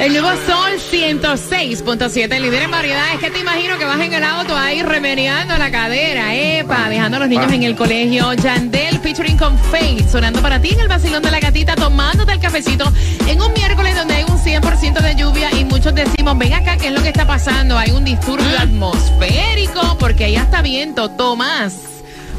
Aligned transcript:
El 0.00 0.12
nuevo 0.12 0.28
Sol 0.44 0.72
106.7, 0.90 2.40
líder 2.40 2.62
en 2.62 2.70
variedades. 2.72 3.20
que 3.20 3.30
te 3.30 3.38
imagino 3.38 3.78
que 3.78 3.84
vas 3.84 4.00
en 4.00 4.12
el 4.12 4.24
auto 4.24 4.56
ahí 4.56 4.82
remediando 4.82 5.56
la 5.56 5.70
cadera, 5.70 6.34
epa, 6.34 6.88
dejando 6.88 7.16
a 7.16 7.20
los 7.20 7.28
niños 7.28 7.52
en 7.52 7.62
el 7.62 7.76
colegio. 7.76 8.32
Yandel 8.32 8.98
featuring 8.98 9.38
con 9.38 9.56
Faith, 9.56 10.08
sonando 10.08 10.42
para 10.42 10.60
ti 10.60 10.70
en 10.70 10.80
el 10.80 10.88
vacilón 10.88 11.22
de 11.22 11.30
la 11.30 11.38
gatita, 11.38 11.76
tomándote 11.76 12.32
el 12.32 12.40
cafecito 12.40 12.92
en 13.28 13.40
un 13.40 13.52
miércoles 13.52 13.94
donde 13.94 14.14
hay 14.14 14.24
un 14.24 14.36
100% 14.36 15.00
de 15.00 15.14
lluvia 15.14 15.54
y 15.54 15.64
muchos 15.64 15.94
decimos, 15.94 16.36
ven 16.38 16.54
acá, 16.54 16.76
¿qué 16.76 16.88
es 16.88 16.92
lo 16.92 17.00
que 17.00 17.10
está 17.10 17.24
pasando? 17.24 17.78
Hay 17.78 17.92
un 17.92 18.04
disturbio 18.04 18.58
mm. 18.58 18.62
atmosférico 18.62 19.96
porque 20.00 20.24
allá 20.24 20.42
está 20.42 20.60
viento. 20.60 21.08
Tomás. 21.12 21.93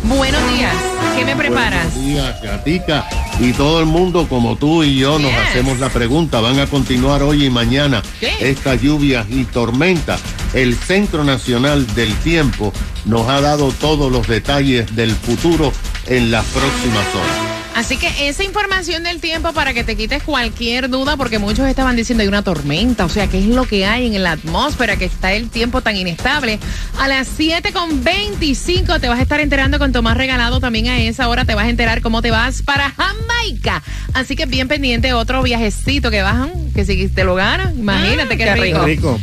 Buenos 0.08 0.42
días. 0.54 0.76
¿Qué 1.18 1.26
me 1.26 1.36
preparas? 1.36 1.94
Buenos 1.94 2.06
días, 2.06 2.42
Gatica. 2.42 3.06
Y 3.40 3.54
todo 3.54 3.80
el 3.80 3.88
mundo, 3.88 4.28
como 4.30 4.56
tú 4.56 4.84
y 4.84 4.98
yo, 4.98 5.18
nos 5.18 5.34
hacemos 5.34 5.80
la 5.80 5.90
pregunta. 5.90 6.40
Van 6.42 6.60
a 6.60 6.68
continuar 6.68 7.24
hoy 7.24 7.46
y 7.46 7.50
mañana 7.50 8.04
estas 8.40 8.82
lluvias 8.82 9.26
y 9.30 9.46
tormentas. 9.46 10.22
El 10.54 10.76
Centro 10.76 11.24
Nacional 11.24 11.88
del 11.96 12.14
Tiempo 12.20 12.72
nos 13.06 13.28
ha 13.28 13.42
dado 13.42 13.72
todos 13.72 14.12
los 14.12 14.28
detalles 14.28 14.96
del 14.96 15.12
futuro 15.12 15.74
en 16.08 16.30
las 16.30 16.46
próximas 16.46 17.08
horas. 17.16 17.55
Así 17.76 17.98
que 17.98 18.30
esa 18.30 18.46
información 18.46 19.04
del 19.04 19.20
tiempo 19.20 19.52
para 19.52 19.74
que 19.74 19.84
te 19.84 19.98
quites 19.98 20.24
cualquier 20.24 20.90
duda, 20.90 21.18
porque 21.18 21.40
muchos 21.40 21.68
estaban 21.68 21.98
diciendo 21.98 22.22
hay 22.22 22.30
una 22.30 22.42
tormenta, 22.42 23.04
o 23.04 23.10
sea, 23.10 23.28
¿qué 23.28 23.38
es 23.40 23.48
lo 23.48 23.66
que 23.66 23.86
hay 23.86 24.16
en 24.16 24.24
la 24.24 24.32
atmósfera, 24.32 24.96
que 24.96 25.04
está 25.04 25.34
el 25.34 25.50
tiempo 25.50 25.82
tan 25.82 25.98
inestable? 25.98 26.58
A 26.98 27.10
las 27.10 27.38
7.25 27.38 29.02
te 29.02 29.10
vas 29.10 29.20
a 29.20 29.22
estar 29.22 29.42
enterando 29.42 29.78
con 29.78 29.92
Tomás 29.92 30.16
Regalado, 30.16 30.62
también 30.62 30.88
a 30.88 31.02
esa 31.02 31.28
hora 31.28 31.44
te 31.44 31.54
vas 31.54 31.66
a 31.66 31.70
enterar 31.70 32.02
cómo 32.02 32.22
te 32.22 32.32
vas 32.32 32.62
para 32.62 32.92
Jamaica. 32.92 33.84
Así 34.14 34.38
que 34.38 34.46
bien 34.46 34.70
pendiente, 34.70 35.12
otro 35.12 35.44
viajecito 35.44 36.10
que 36.12 36.22
bajan, 36.22 36.52
que 36.74 36.86
si 36.86 37.10
te 37.10 37.26
lo 37.26 37.36
ganas, 37.36 37.76
imagínate 37.76 38.38
qué, 38.38 38.56
rico 38.56 39.20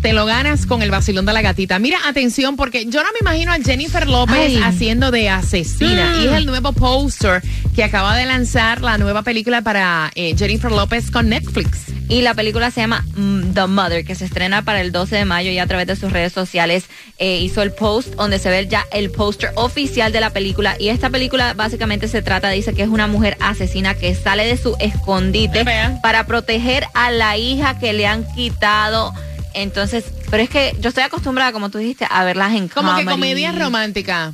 te 0.00 0.12
lo 0.12 0.26
ganas 0.26 0.66
con 0.66 0.82
el 0.82 0.90
vacilón 0.90 1.26
de 1.26 1.32
la 1.32 1.42
gatita. 1.42 1.78
Mira, 1.78 1.98
atención, 2.06 2.56
porque 2.56 2.86
yo 2.86 3.02
no 3.02 3.08
me 3.12 3.18
imagino 3.20 3.52
a 3.52 3.58
Jennifer 3.58 4.08
López 4.08 4.60
haciendo 4.62 5.10
de 5.10 5.28
asesina. 5.28 6.18
Y 6.22 6.26
es 6.26 6.32
el 6.32 6.46
nuevo 6.46 6.72
poster 6.72 7.42
que 7.74 7.84
acaba 7.84 8.16
de 8.16 8.26
lanzar 8.26 8.82
la 8.82 8.98
nueva 8.98 9.22
película 9.22 9.62
para 9.62 10.10
eh, 10.14 10.34
Jennifer 10.36 10.70
López 10.70 11.10
con 11.10 11.28
Netflix. 11.28 11.86
Y 12.08 12.22
la 12.22 12.32
película 12.34 12.70
se 12.70 12.80
llama 12.80 13.04
mm, 13.16 13.52
The 13.52 13.66
Mother, 13.66 14.04
que 14.04 14.14
se 14.14 14.24
estrena 14.24 14.62
para 14.62 14.80
el 14.80 14.92
12 14.92 15.16
de 15.16 15.24
mayo 15.26 15.50
y 15.50 15.58
a 15.58 15.66
través 15.66 15.86
de 15.86 15.94
sus 15.94 16.10
redes 16.10 16.32
sociales 16.32 16.84
eh, 17.18 17.40
hizo 17.40 17.60
el 17.60 17.72
post 17.72 18.14
donde 18.14 18.38
se 18.38 18.48
ve 18.48 18.66
ya 18.66 18.86
el 18.92 19.10
póster 19.10 19.50
oficial 19.56 20.10
de 20.10 20.20
la 20.20 20.30
película. 20.30 20.76
Y 20.78 20.88
esta 20.88 21.10
película 21.10 21.52
básicamente 21.54 22.08
se 22.08 22.22
trata, 22.22 22.48
dice 22.48 22.72
que 22.72 22.82
es 22.82 22.88
una 22.88 23.08
mujer 23.08 23.36
asesina 23.40 23.94
que 23.94 24.14
sale 24.14 24.46
de 24.46 24.56
su 24.56 24.74
escondite 24.80 25.64
para 26.02 26.26
proteger 26.26 26.86
a 26.94 27.10
la 27.10 27.36
hija 27.36 27.78
que 27.78 27.92
le 27.92 28.06
han 28.06 28.24
quitado 28.34 29.12
entonces, 29.54 30.04
pero 30.30 30.42
es 30.42 30.50
que 30.50 30.76
yo 30.80 30.88
estoy 30.88 31.04
acostumbrada, 31.04 31.52
como 31.52 31.70
tú 31.70 31.78
dijiste, 31.78 32.06
a 32.08 32.24
verlas 32.24 32.54
en 32.54 32.68
Como 32.68 32.96
que 32.96 33.04
comedia 33.04 33.52
romántica. 33.52 34.32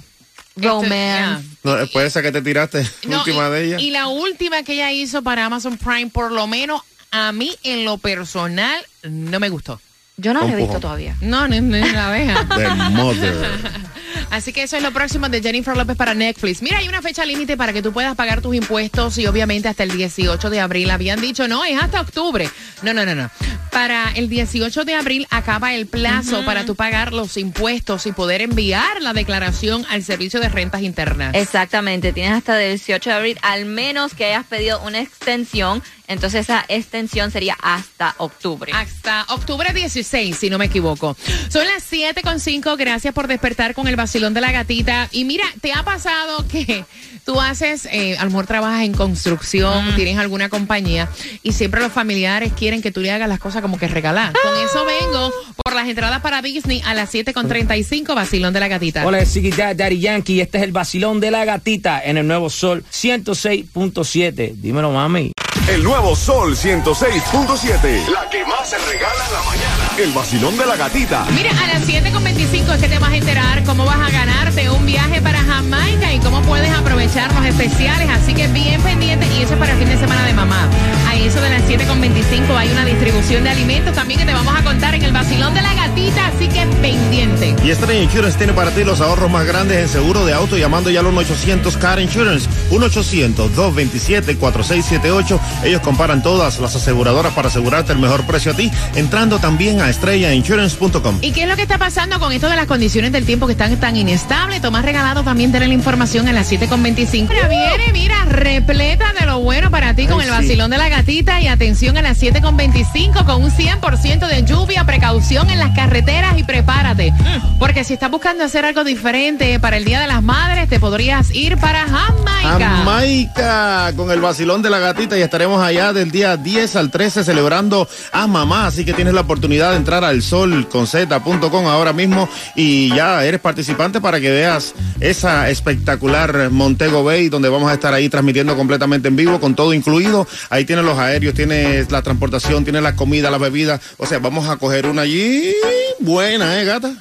Romance. 0.56 1.44
No, 1.64 1.76
puede 1.92 2.10
ser 2.10 2.22
que 2.22 2.30
te 2.30 2.40
tiraste 2.40 2.88
última 3.08 3.50
de 3.50 3.64
ella. 3.64 3.80
Y 3.80 3.90
la 3.90 4.06
última 4.06 4.62
que 4.62 4.74
ella 4.74 4.92
hizo 4.92 5.22
para 5.22 5.44
Amazon 5.46 5.76
Prime, 5.78 6.08
por 6.08 6.30
lo 6.30 6.46
menos 6.46 6.82
a 7.10 7.32
mí 7.32 7.56
en 7.62 7.84
lo 7.84 7.98
personal, 7.98 8.76
no 9.02 9.40
me 9.40 9.48
gustó. 9.48 9.80
Yo 10.16 10.32
no 10.32 10.46
la 10.46 10.52
he 10.52 10.56
visto 10.56 10.78
todavía. 10.78 11.16
No, 11.20 11.48
no, 11.48 11.60
no 11.60 11.76
la 11.76 12.10
veja. 12.10 12.46
The 12.56 12.68
Mother. 12.90 13.60
Así 14.34 14.52
que 14.52 14.64
eso 14.64 14.76
es 14.76 14.82
lo 14.82 14.90
próximo 14.90 15.28
de 15.28 15.40
Jennifer 15.40 15.76
López 15.76 15.96
para 15.96 16.12
Netflix. 16.12 16.60
Mira, 16.60 16.78
hay 16.78 16.88
una 16.88 17.00
fecha 17.00 17.24
límite 17.24 17.56
para 17.56 17.72
que 17.72 17.82
tú 17.82 17.92
puedas 17.92 18.16
pagar 18.16 18.42
tus 18.42 18.56
impuestos 18.56 19.16
y 19.18 19.28
obviamente 19.28 19.68
hasta 19.68 19.84
el 19.84 19.96
18 19.96 20.50
de 20.50 20.58
abril. 20.58 20.90
Habían 20.90 21.20
dicho, 21.20 21.46
no, 21.46 21.64
es 21.64 21.80
hasta 21.80 22.00
octubre. 22.00 22.50
No, 22.82 22.92
no, 22.92 23.06
no, 23.06 23.14
no. 23.14 23.30
Para 23.70 24.10
el 24.16 24.28
18 24.28 24.84
de 24.84 24.94
abril 24.96 25.28
acaba 25.30 25.72
el 25.74 25.86
plazo 25.86 26.44
para 26.44 26.64
tú 26.64 26.74
pagar 26.74 27.12
los 27.12 27.36
impuestos 27.36 28.06
y 28.06 28.12
poder 28.12 28.40
enviar 28.40 29.00
la 29.02 29.12
declaración 29.12 29.86
al 29.88 30.02
Servicio 30.02 30.40
de 30.40 30.48
Rentas 30.48 30.82
Internas. 30.82 31.32
Exactamente, 31.34 32.12
tienes 32.12 32.32
hasta 32.32 32.60
el 32.60 32.70
18 32.70 33.10
de 33.10 33.16
abril, 33.16 33.38
al 33.42 33.66
menos 33.66 34.14
que 34.14 34.24
hayas 34.24 34.46
pedido 34.46 34.82
una 34.82 35.00
extensión 35.00 35.80
entonces 36.06 36.42
esa 36.42 36.64
extensión 36.68 37.30
sería 37.30 37.56
hasta 37.60 38.14
octubre. 38.18 38.72
Hasta 38.74 39.24
octubre 39.30 39.72
16, 39.72 40.36
si 40.36 40.50
no 40.50 40.58
me 40.58 40.66
equivoco. 40.66 41.16
Son 41.48 41.66
las 41.66 41.90
7.5. 41.90 42.76
Gracias 42.76 43.14
por 43.14 43.26
despertar 43.26 43.74
con 43.74 43.88
el 43.88 43.96
vacilón 43.96 44.34
de 44.34 44.40
la 44.40 44.52
gatita. 44.52 45.08
Y 45.12 45.24
mira, 45.24 45.44
¿te 45.60 45.72
ha 45.72 45.82
pasado 45.82 46.46
que 46.48 46.84
tú 47.24 47.40
haces, 47.40 47.88
eh, 47.90 48.16
a 48.18 48.24
lo 48.24 48.30
mejor 48.30 48.46
trabajas 48.46 48.84
en 48.84 48.92
construcción, 48.92 49.92
mm. 49.92 49.96
tienes 49.96 50.18
alguna 50.18 50.48
compañía 50.48 51.08
y 51.42 51.52
siempre 51.52 51.80
los 51.80 51.92
familiares 51.92 52.52
quieren 52.52 52.82
que 52.82 52.90
tú 52.90 53.00
le 53.00 53.10
hagas 53.10 53.28
las 53.28 53.38
cosas 53.38 53.62
como 53.62 53.78
que 53.78 53.88
regalar? 53.88 54.34
Con 54.42 54.62
eso 54.62 54.84
vengo 54.84 55.32
por 55.64 55.74
las 55.74 55.88
entradas 55.88 56.20
para 56.20 56.42
Disney 56.42 56.82
a 56.84 56.94
las 56.94 57.14
7.35, 57.14 58.14
vacilón 58.14 58.52
de 58.52 58.60
la 58.60 58.68
gatita. 58.68 59.06
Hola, 59.06 59.20
es 59.20 59.34
Daddy 59.56 60.00
Yankee. 60.00 60.40
Este 60.40 60.58
es 60.58 60.64
el 60.64 60.72
vacilón 60.72 61.20
de 61.20 61.30
la 61.30 61.44
gatita 61.44 62.02
en 62.04 62.18
el 62.18 62.26
nuevo 62.26 62.50
Sol 62.50 62.84
106.7. 62.92 64.54
Dímelo, 64.56 64.92
mami. 64.92 65.32
El 65.66 65.82
nuevo 65.82 66.14
Sol 66.14 66.54
106.7. 66.54 68.06
La 68.08 68.28
que 68.28 68.44
más 68.44 68.68
se 68.68 68.76
regala 68.76 69.24
en 69.26 69.32
la 69.32 69.42
mañana. 69.44 69.90
El 69.96 70.12
vacilón 70.12 70.58
de 70.58 70.66
la 70.66 70.76
gatita. 70.76 71.24
Mira, 71.30 71.52
a 71.52 71.66
las 71.66 71.88
7.25 71.88 72.74
es 72.74 72.82
que 72.82 72.88
te 72.88 72.98
vas 72.98 73.10
a 73.10 73.16
enterar 73.16 73.64
cómo 73.64 73.86
vas 73.86 73.96
a 73.96 74.10
ganarte 74.10 74.68
un 74.68 74.84
viaje 74.84 75.22
para 75.22 75.38
Jamaica 75.38 76.12
y 76.12 76.20
cómo 76.20 76.42
puedes 76.42 76.63
aprovechar 77.04 77.34
los 77.34 77.44
especiales. 77.46 78.08
Así 78.10 78.34
que 78.34 78.48
bien 78.48 78.82
pendiente. 78.82 79.26
Y 79.38 79.42
eso 79.42 79.52
es 79.54 79.58
para 79.58 79.72
el 79.72 79.78
fin 79.78 79.88
de 79.88 79.96
semana 79.96 80.26
de 80.26 80.32
mamá. 80.32 80.68
A 81.08 81.14
eso 81.16 81.40
de 81.40 81.50
las 81.50 81.62
7.25 81.62 82.56
hay 82.56 82.70
una 82.70 82.84
distribución 82.84 83.42
de 83.44 83.50
alimentos 83.50 83.94
también 83.94 84.20
que 84.20 84.26
te 84.26 84.32
vamos 84.32 84.54
a 84.56 84.62
contar 84.62 84.94
en 84.94 85.02
el 85.02 85.12
vacilón 85.12 85.52
de 85.54 85.62
la 85.62 85.74
gatita. 85.74 86.28
Así 86.28 86.46
que 86.48 86.64
pendiente. 86.80 87.56
Y 87.62 87.70
Estrella 87.70 88.02
Insurance 88.02 88.38
tiene 88.38 88.52
para 88.52 88.70
ti 88.70 88.84
los 88.84 89.00
ahorros 89.00 89.28
más 89.30 89.46
grandes 89.46 89.78
en 89.78 89.88
seguro 89.88 90.24
de 90.24 90.32
auto 90.32 90.56
llamando 90.56 90.90
ya 90.90 91.00
al 91.00 91.06
1-800 91.06 91.76
Car 91.78 92.00
Insurance. 92.00 92.48
1-800-227-4678 92.70 95.40
ellos 95.64 95.80
comparan 95.82 96.22
todas 96.22 96.60
las 96.60 96.76
aseguradoras 96.76 97.32
para 97.34 97.48
asegurarte 97.48 97.92
el 97.92 97.98
mejor 97.98 98.24
precio 98.24 98.52
a 98.52 98.54
ti, 98.54 98.70
entrando 98.94 99.38
también 99.38 99.80
a 99.80 99.90
estrellainsurance.com. 99.90 101.18
¿Y 101.20 101.32
qué 101.32 101.42
es 101.42 101.48
lo 101.48 101.56
que 101.56 101.62
está 101.62 101.78
pasando 101.78 102.18
con 102.18 102.32
esto 102.32 102.48
de 102.48 102.56
las 102.56 102.66
condiciones 102.66 103.12
del 103.12 103.24
tiempo 103.24 103.46
que 103.46 103.52
están 103.52 103.78
tan 103.78 103.96
inestables? 103.96 104.62
Tomás 104.62 104.84
Regalado 104.84 105.22
también 105.22 105.50
tiene 105.50 105.68
la 105.68 105.74
información 105.74 106.28
en 106.28 106.34
las 106.34 106.50
7.25. 106.50 106.93
Mira, 106.94 107.48
viene, 107.48 107.92
mira, 107.92 108.24
repleta 108.26 109.12
de 109.18 109.26
lo 109.26 109.40
bueno 109.40 109.70
para 109.70 109.94
ti 109.94 110.06
con 110.06 110.20
el 110.20 110.30
vacilón 110.30 110.70
de 110.70 110.78
la 110.78 110.88
gatita 110.88 111.40
y 111.40 111.48
atención 111.48 111.96
a 111.96 112.02
las 112.02 112.20
7.25 112.22 113.24
con 113.24 113.42
un 113.42 113.50
100% 113.50 114.28
de 114.28 114.44
lluvia, 114.44 114.84
precaución 114.84 115.50
en 115.50 115.58
las 115.58 115.74
carreteras 115.74 116.38
y 116.38 116.44
prepárate. 116.44 117.10
Mm. 117.10 117.58
Porque 117.58 117.84
si 117.84 117.94
estás 117.94 118.10
buscando 118.10 118.44
hacer 118.44 118.64
algo 118.64 118.84
diferente 118.84 119.58
para 119.58 119.76
el 119.76 119.84
Día 119.84 120.00
de 120.00 120.06
las 120.06 120.22
Madres, 120.22 120.68
te 120.68 120.78
podrías 120.78 121.34
ir 121.34 121.56
para 121.56 121.84
Jamaica. 121.86 122.58
Jamaica 122.58 123.92
con 123.96 124.10
el 124.10 124.20
vacilón 124.20 124.62
de 124.62 124.70
la 124.70 124.78
gatita 124.78 125.18
y 125.18 125.22
estaré 125.22 125.44
allá 125.44 125.92
del 125.92 126.10
día 126.10 126.36
10 126.36 126.76
al 126.76 126.90
13 126.90 127.24
celebrando 127.24 127.88
a 128.12 128.26
mamá, 128.26 128.66
así 128.66 128.84
que 128.84 128.92
tienes 128.92 129.14
la 129.14 129.22
oportunidad 129.22 129.70
de 129.70 129.76
entrar 129.76 130.04
al 130.04 130.22
solconz.com 130.22 131.66
ahora 131.66 131.92
mismo 131.92 132.28
y 132.54 132.88
ya 132.94 133.24
eres 133.24 133.40
participante 133.40 134.00
para 134.00 134.20
que 134.20 134.30
veas 134.30 134.74
esa 135.00 135.50
espectacular 135.50 136.50
Montego 136.84 137.02
Bay 137.02 137.30
donde 137.30 137.48
vamos 137.48 137.70
a 137.70 137.74
estar 137.74 137.94
ahí 137.94 138.10
transmitiendo 138.10 138.56
completamente 138.56 139.08
en 139.08 139.16
vivo 139.16 139.40
con 139.40 139.54
todo 139.54 139.72
incluido. 139.72 140.26
Ahí 140.50 140.66
tienes 140.66 140.84
los 140.84 140.98
aéreos, 140.98 141.34
tienes 141.34 141.90
la 141.90 142.02
transportación, 142.02 142.62
tienes 142.64 142.82
la 142.82 142.94
comida, 142.94 143.30
la 143.30 143.38
bebida, 143.38 143.80
o 143.96 144.04
sea, 144.04 144.18
vamos 144.18 144.50
a 144.50 144.58
coger 144.58 144.86
una 144.86 145.02
allí 145.02 145.54
buena, 146.00 146.60
¿eh, 146.60 146.64
gata? 146.66 146.92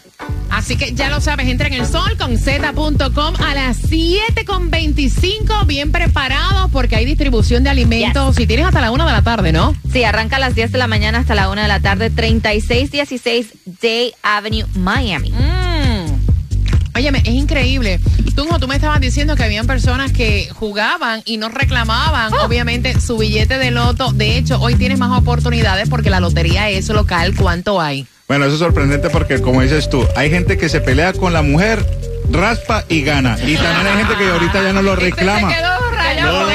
Así 0.49 0.77
que 0.77 0.93
ya 0.93 1.09
lo 1.09 1.19
sabes, 1.19 1.49
entra 1.49 1.67
en 1.67 1.73
el 1.73 1.85
sol 1.85 2.15
con 2.17 2.37
z.com 2.37 3.35
a 3.45 3.53
las 3.53 3.81
7.25, 3.89 5.65
bien 5.65 5.91
preparados 5.91 6.71
porque 6.71 6.95
hay 6.95 7.05
distribución 7.05 7.65
de 7.65 7.71
alimentos. 7.71 8.39
Y 8.39 8.47
tienes 8.47 8.67
hasta 8.67 8.79
la 8.79 8.91
1 8.91 9.05
de 9.05 9.11
la 9.11 9.21
tarde, 9.21 9.51
¿no? 9.51 9.75
Sí, 9.91 10.05
arranca 10.05 10.37
a 10.37 10.39
las 10.39 10.55
10 10.55 10.71
de 10.71 10.77
la 10.77 10.87
mañana 10.87 11.19
hasta 11.19 11.35
la 11.35 11.49
1 11.49 11.61
de 11.61 11.67
la 11.67 11.81
tarde, 11.81 12.09
3616 12.09 13.53
Day 13.81 14.13
Avenue, 14.21 14.65
Miami. 14.75 15.31
Mm. 15.31 16.02
Óyeme, 16.95 17.19
es 17.19 17.33
increíble. 17.33 17.99
Tú, 18.35 18.47
tú 18.59 18.67
me 18.67 18.75
estabas 18.75 18.99
diciendo 18.99 19.35
que 19.35 19.43
habían 19.43 19.65
personas 19.65 20.11
que 20.11 20.49
jugaban 20.53 21.21
y 21.25 21.37
no 21.37 21.49
reclamaban, 21.49 22.33
oh. 22.33 22.45
obviamente, 22.45 22.99
su 22.99 23.17
billete 23.17 23.57
de 23.57 23.71
loto. 23.71 24.11
De 24.11 24.37
hecho, 24.37 24.59
hoy 24.59 24.75
tienes 24.75 24.99
más 24.99 25.17
oportunidades 25.17 25.89
porque 25.89 26.09
la 26.09 26.19
lotería 26.19 26.69
es 26.69 26.89
local. 26.89 27.33
¿Cuánto 27.35 27.81
hay? 27.81 28.05
Bueno, 28.27 28.45
eso 28.45 28.53
es 28.53 28.59
sorprendente 28.59 29.09
porque, 29.09 29.41
como 29.41 29.61
dices 29.61 29.89
tú, 29.89 30.07
hay 30.15 30.29
gente 30.29 30.57
que 30.57 30.69
se 30.69 30.81
pelea 30.81 31.13
con 31.13 31.33
la 31.33 31.41
mujer, 31.41 31.85
raspa 32.31 32.85
y 32.87 33.01
gana. 33.01 33.37
Y 33.43 33.55
también 33.55 33.87
hay 33.87 33.97
gente 33.97 34.15
que 34.15 34.29
ahorita 34.29 34.63
ya 34.63 34.73
no 34.73 34.81
lo 34.81 34.95
reclama. 34.95 35.51
Este 35.51 35.61
quedó 35.61 35.91
rayado 35.91 36.45
con 36.45 36.52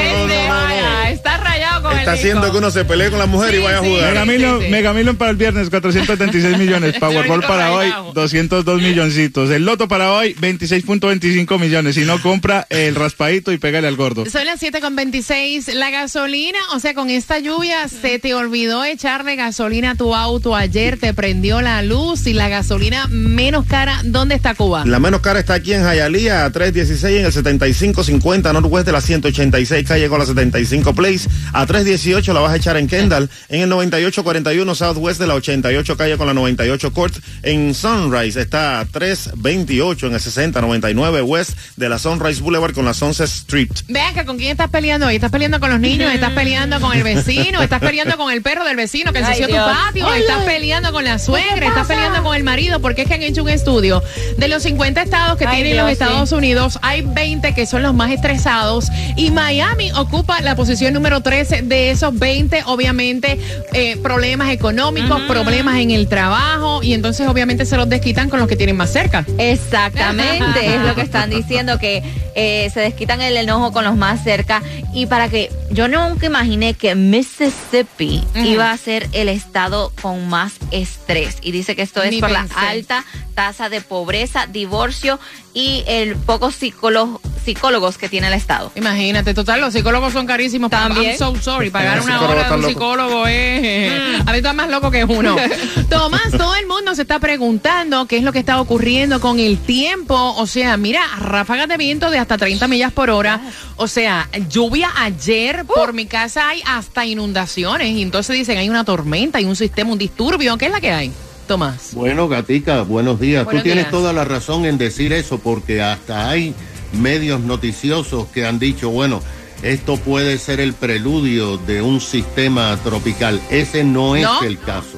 Está 1.99 2.11
haciendo 2.13 2.51
que 2.51 2.57
uno 2.57 2.71
se 2.71 2.85
pelee 2.85 3.09
con 3.09 3.19
la 3.19 3.25
mujer 3.25 3.51
Sí, 3.51 3.57
y 3.57 3.63
vaya 3.63 3.77
a 3.79 3.81
sí. 3.81 3.87
jugar. 3.87 4.09
Mega 4.09 4.25
Million, 4.25 4.59
sí, 4.59 4.65
sí. 4.65 4.71
Mega 4.71 4.93
Million 4.93 5.15
para 5.17 5.31
el 5.31 5.37
viernes, 5.37 5.69
476 5.69 6.57
millones. 6.57 6.95
Powerball 6.99 7.41
para 7.41 7.71
hoy, 7.73 7.87
202 8.13 8.81
milloncitos. 8.81 9.49
El 9.49 9.65
Loto 9.65 9.87
para 9.87 10.13
hoy, 10.13 10.33
26.25 10.35 11.59
millones. 11.59 11.95
Si 11.95 12.01
no, 12.05 12.21
compra 12.21 12.65
el 12.69 12.95
raspadito 12.95 13.51
y 13.51 13.57
pégale 13.57 13.87
al 13.87 13.95
gordo. 13.95 14.25
Son 14.29 14.45
las 14.45 14.59
7 14.59 14.79
con 14.81 14.95
26. 14.95 15.73
La 15.75 15.89
gasolina, 15.91 16.59
o 16.73 16.79
sea, 16.79 16.93
con 16.93 17.09
esta 17.09 17.39
lluvia, 17.39 17.87
se 17.87 18.19
te 18.19 18.33
olvidó 18.33 18.83
echarle 18.83 19.35
gasolina 19.35 19.91
a 19.91 19.95
tu 19.95 20.15
auto 20.15 20.55
ayer, 20.55 20.97
te 20.97 21.13
prendió 21.13 21.61
la 21.61 21.81
luz 21.81 22.25
y 22.27 22.33
la 22.33 22.49
gasolina 22.49 23.07
menos 23.09 23.65
cara, 23.65 24.01
¿dónde 24.03 24.35
está 24.35 24.55
Cuba? 24.55 24.85
La 24.85 24.99
menos 24.99 25.21
cara 25.21 25.39
está 25.39 25.55
aquí 25.55 25.73
en 25.73 25.83
Hialeah, 25.83 26.45
a 26.45 26.51
316 26.51 27.19
en 27.19 27.25
el 27.25 27.31
7550 27.33 28.53
Northwest 28.53 28.85
de 28.85 28.91
la 28.91 29.01
186 29.01 29.87
calle 29.87 30.09
con 30.09 30.19
la 30.19 30.25
75 30.25 30.93
Place. 30.93 31.29
A 31.53 31.65
318 31.99 32.33
la 32.33 32.39
vas 32.39 32.53
a 32.53 32.55
echar 32.55 32.77
en 32.77 32.87
Kendall, 32.87 33.29
en 33.49 33.61
el 33.61 33.69
9841 33.69 34.75
Southwest 34.75 35.19
de 35.19 35.27
la 35.27 35.35
88 35.35 35.97
calle 35.97 36.17
con 36.17 36.27
la 36.27 36.33
98 36.33 36.93
Court. 36.93 37.15
En 37.43 37.75
Sunrise 37.75 38.39
está 38.39 38.79
a 38.79 38.85
328 38.85 40.07
en 40.07 40.13
el 40.13 40.19
6099 40.21 41.21
West 41.21 41.57
de 41.75 41.89
la 41.89 41.99
Sunrise 41.99 42.41
Boulevard 42.41 42.73
con 42.73 42.85
la 42.85 42.93
Sunset 42.93 43.27
Street. 43.27 43.69
Vean 43.89 44.13
que 44.13 44.25
con 44.25 44.37
quién 44.37 44.51
estás 44.51 44.69
peleando 44.69 45.07
hoy. 45.07 45.15
¿Estás 45.15 45.31
peleando 45.31 45.59
con 45.59 45.69
los 45.69 45.79
niños? 45.79 46.13
¿Estás 46.13 46.31
peleando 46.31 46.79
con 46.79 46.95
el 46.95 47.03
vecino? 47.03 47.61
¿Estás 47.61 47.81
peleando 47.81 48.17
con 48.17 48.31
el 48.31 48.41
perro 48.41 48.63
del 48.63 48.77
vecino 48.77 49.11
que 49.11 49.19
ensució 49.19 49.47
tu 49.47 49.55
patio? 49.55 50.13
¿Estás 50.13 50.43
peleando 50.45 50.93
con 50.93 51.03
la 51.03 51.19
suegra? 51.19 51.67
¿Estás 51.67 51.87
peleando 51.87 52.23
con 52.23 52.35
el 52.35 52.43
marido? 52.43 52.79
Porque 52.79 53.01
es 53.01 53.07
que 53.09 53.15
han 53.15 53.23
hecho 53.23 53.43
un 53.43 53.49
estudio 53.49 54.01
de 54.37 54.47
los 54.47 54.63
50 54.63 55.01
estados 55.01 55.37
que 55.37 55.45
Ay, 55.45 55.55
tienen 55.55 55.73
Dios, 55.73 55.83
los 55.83 55.91
Estados 55.91 56.29
sí. 56.29 56.35
Unidos. 56.35 56.79
Hay 56.81 57.01
20 57.01 57.53
que 57.53 57.65
son 57.65 57.83
los 57.83 57.93
más 57.93 58.11
estresados 58.11 58.87
y 59.17 59.31
Miami 59.31 59.91
ocupa 59.91 60.39
la 60.41 60.55
posición 60.55 60.93
número 60.93 61.21
13 61.21 61.63
de 61.63 61.78
esos 61.79 62.17
20. 62.17 62.63
Obviamente, 62.65 63.39
eh, 63.73 63.97
problemas 63.97 64.49
económicos, 64.49 65.21
problemas 65.21 65.77
en 65.77 65.91
el 65.91 66.07
trabajo 66.07 66.83
y 66.83 66.93
entonces 66.93 67.27
obviamente 67.27 67.65
se 67.65 67.77
los 67.77 67.87
desquitan 67.87 68.29
con 68.29 68.39
los 68.39 68.47
que 68.47 68.55
tienen 68.55 68.77
más 68.77 68.91
cerca. 68.91 69.25
Exactamente, 69.37 70.75
es 70.75 70.81
lo 70.81 70.95
que 70.95 71.01
están 71.01 71.29
diciendo, 71.29 71.79
que 71.79 72.03
eh, 72.35 72.69
se 72.73 72.79
desquitan 72.79 73.21
el 73.21 73.37
enojo 73.37 73.71
con 73.71 73.83
los 73.83 73.95
más 73.95 74.23
cerca. 74.23 74.61
Y 74.93 75.05
para 75.05 75.29
que 75.29 75.51
yo 75.71 75.87
nunca 75.87 76.25
imaginé 76.25 76.73
que 76.73 76.95
Mississippi 76.95 78.23
iba 78.35 78.71
a 78.71 78.77
ser 78.77 79.07
el 79.13 79.29
estado 79.29 79.91
con 80.01 80.27
más 80.29 80.53
estrés. 80.71 81.37
Y 81.41 81.51
dice 81.51 81.75
que 81.75 81.81
esto 81.81 82.01
es 82.03 82.11
Ni 82.11 82.19
por 82.19 82.31
pensé. 82.31 82.53
la 82.55 82.69
alta 82.69 83.05
tasa 83.35 83.69
de 83.69 83.81
pobreza, 83.81 84.47
divorcio 84.47 85.19
y 85.53 85.83
el 85.87 86.15
pocos 86.15 86.55
psicólogos, 86.55 87.21
psicólogos 87.49 87.97
que 87.97 88.09
tiene 88.09 88.27
el 88.27 88.33
estado. 88.33 88.71
Imagínate, 88.75 89.33
total, 89.33 89.59
los 89.59 89.73
psicólogos 89.73 90.13
son 90.13 90.27
carísimos. 90.27 90.69
También. 90.69 91.11
I'm 91.11 91.17
so 91.17 91.35
sorry. 91.41 91.71
Pagar 91.71 92.01
una 92.01 92.21
hora 92.21 92.47
de 92.47 92.55
un 92.55 92.63
psicólogo 92.63 93.25
es. 93.25 94.21
A 94.25 94.31
mí 94.31 94.37
está 94.37 94.53
más 94.53 94.69
loco 94.69 94.91
que 94.91 95.03
uno. 95.03 95.35
Tomás, 95.89 96.31
todo 96.37 96.55
el 96.55 96.67
mundo 96.67 96.93
se 96.93 97.01
está 97.01 97.19
preguntando 97.19 98.05
qué 98.05 98.17
es 98.17 98.23
lo 98.23 98.31
que 98.31 98.39
está 98.39 98.61
ocurriendo 98.61 99.19
con 99.19 99.39
el 99.39 99.57
tiempo. 99.57 100.15
O 100.37 100.45
sea, 100.45 100.77
mira, 100.77 101.01
ráfagas 101.19 101.67
de 101.67 101.77
viento 101.77 102.11
de 102.11 102.19
hasta 102.19 102.37
30 102.37 102.67
millas 102.67 102.91
por 102.91 103.09
hora. 103.09 103.41
O 103.77 103.87
sea, 103.87 104.29
lluvia 104.49 104.91
ayer. 104.97 105.65
Por 105.65 105.93
mi 105.93 106.05
casa 106.05 106.49
hay 106.49 106.61
hasta 106.67 107.05
inundaciones. 107.05 107.89
Y 107.89 108.03
entonces 108.03 108.35
dicen, 108.35 108.59
hay 108.59 108.69
una 108.69 108.83
tormenta, 108.83 109.39
hay 109.39 109.45
un 109.45 109.55
sistema, 109.55 109.91
un 109.91 109.97
disturbio. 109.97 110.55
¿Qué 110.57 110.67
es 110.67 110.71
la 110.71 110.81
que 110.81 110.91
hay? 110.91 111.11
Tomás. 111.47 111.93
Bueno, 111.93 112.27
Gatica, 112.27 112.83
buenos 112.83 113.19
días. 113.19 113.43
Buenos 113.43 113.63
Tú 113.63 113.63
tienes 113.63 113.85
días. 113.85 113.91
toda 113.91 114.13
la 114.13 114.23
razón 114.23 114.65
en 114.65 114.77
decir 114.77 115.13
eso 115.13 115.39
porque 115.39 115.81
hasta 115.81 116.29
hay 116.29 116.53
medios 116.93 117.41
noticiosos 117.41 118.27
que 118.27 118.45
han 118.45 118.59
dicho, 118.59 118.89
bueno, 118.89 119.21
esto 119.61 119.97
puede 119.97 120.37
ser 120.37 120.59
el 120.59 120.73
preludio 120.73 121.57
de 121.57 121.81
un 121.81 121.99
sistema 121.99 122.77
tropical. 122.83 123.41
Ese 123.49 123.83
no 123.83 124.15
es 124.15 124.23
¿No? 124.23 124.41
el 124.43 124.57
caso. 124.59 124.97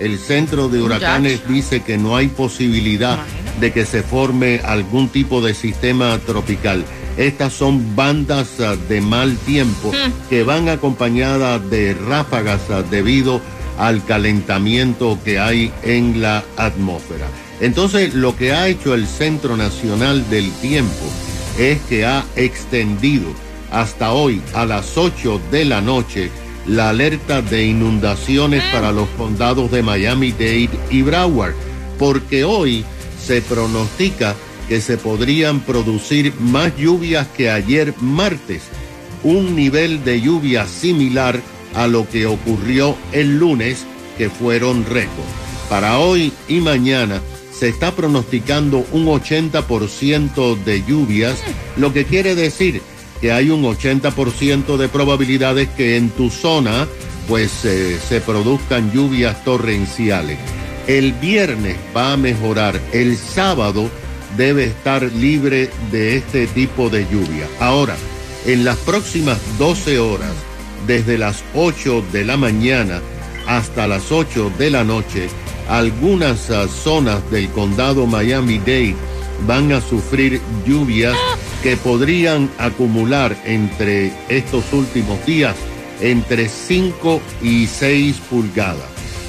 El 0.00 0.18
centro 0.18 0.68
de 0.68 0.82
huracanes 0.82 1.46
dice 1.48 1.82
que 1.82 1.96
no 1.96 2.16
hay 2.16 2.28
posibilidad 2.28 3.18
de 3.60 3.72
que 3.72 3.86
se 3.86 4.02
forme 4.02 4.60
algún 4.64 5.08
tipo 5.08 5.40
de 5.40 5.54
sistema 5.54 6.18
tropical. 6.26 6.84
Estas 7.16 7.52
son 7.52 7.94
bandas 7.94 8.58
ah, 8.60 8.74
de 8.88 9.00
mal 9.00 9.36
tiempo 9.36 9.92
que 10.28 10.42
van 10.42 10.68
acompañadas 10.68 11.70
de 11.70 11.94
ráfagas 11.94 12.62
ah, 12.70 12.82
debido 12.90 13.40
al 13.78 14.04
calentamiento 14.04 15.18
que 15.24 15.38
hay 15.38 15.72
en 15.82 16.20
la 16.20 16.42
atmósfera. 16.56 17.26
Entonces, 17.60 18.14
lo 18.14 18.36
que 18.36 18.52
ha 18.52 18.66
hecho 18.68 18.94
el 18.94 19.06
Centro 19.06 19.56
Nacional 19.56 20.28
del 20.30 20.50
Tiempo 20.54 21.04
es 21.58 21.80
que 21.82 22.04
ha 22.04 22.24
extendido 22.36 23.26
hasta 23.70 24.12
hoy 24.12 24.42
a 24.54 24.66
las 24.66 24.96
8 24.96 25.40
de 25.50 25.64
la 25.64 25.80
noche 25.80 26.30
la 26.66 26.90
alerta 26.90 27.42
de 27.42 27.64
inundaciones 27.64 28.62
para 28.72 28.92
los 28.92 29.08
condados 29.10 29.70
de 29.70 29.82
Miami-Dade 29.82 30.70
y 30.90 31.02
Broward, 31.02 31.54
porque 31.98 32.44
hoy 32.44 32.84
se 33.20 33.42
pronostica 33.42 34.34
que 34.68 34.80
se 34.80 34.96
podrían 34.96 35.60
producir 35.60 36.32
más 36.40 36.76
lluvias 36.76 37.26
que 37.28 37.50
ayer 37.50 37.94
martes, 38.00 38.62
un 39.22 39.56
nivel 39.56 40.04
de 40.04 40.20
lluvia 40.20 40.66
similar 40.66 41.40
a 41.74 41.86
lo 41.86 42.08
que 42.08 42.26
ocurrió 42.26 42.96
el 43.12 43.38
lunes, 43.38 43.84
que 44.18 44.30
fueron 44.30 44.84
récord. 44.84 45.26
Para 45.68 45.98
hoy 45.98 46.32
y 46.48 46.60
mañana 46.60 47.20
se 47.62 47.68
está 47.68 47.94
pronosticando 47.94 48.84
un 48.90 49.06
80% 49.06 50.64
de 50.64 50.82
lluvias, 50.82 51.38
lo 51.76 51.92
que 51.92 52.04
quiere 52.04 52.34
decir 52.34 52.82
que 53.20 53.30
hay 53.30 53.50
un 53.50 53.62
80% 53.62 54.76
de 54.76 54.88
probabilidades 54.88 55.68
que 55.68 55.96
en 55.96 56.10
tu 56.10 56.28
zona 56.28 56.88
pues 57.28 57.64
eh, 57.64 58.00
se 58.08 58.20
produzcan 58.20 58.90
lluvias 58.90 59.44
torrenciales. 59.44 60.38
El 60.88 61.12
viernes 61.12 61.76
va 61.96 62.14
a 62.14 62.16
mejorar, 62.16 62.80
el 62.92 63.16
sábado 63.16 63.88
debe 64.36 64.64
estar 64.64 65.04
libre 65.12 65.70
de 65.92 66.16
este 66.16 66.48
tipo 66.48 66.90
de 66.90 67.06
lluvia. 67.12 67.46
Ahora, 67.60 67.94
en 68.44 68.64
las 68.64 68.78
próximas 68.78 69.38
12 69.60 70.00
horas, 70.00 70.34
desde 70.88 71.16
las 71.16 71.44
8 71.54 72.06
de 72.10 72.24
la 72.24 72.36
mañana 72.36 73.00
hasta 73.46 73.86
las 73.86 74.10
8 74.10 74.50
de 74.58 74.70
la 74.70 74.82
noche, 74.82 75.28
algunas 75.72 76.50
ah, 76.50 76.68
zonas 76.68 77.30
del 77.30 77.48
condado 77.48 78.06
Miami-Dade 78.06 78.94
van 79.46 79.72
a 79.72 79.80
sufrir 79.80 80.38
lluvias 80.66 81.16
que 81.62 81.78
podrían 81.78 82.50
acumular 82.58 83.34
entre 83.46 84.12
estos 84.28 84.70
últimos 84.74 85.24
días 85.24 85.56
entre 86.02 86.48
5 86.48 87.22
y 87.42 87.66
6 87.66 88.16
pulgadas. 88.28 88.84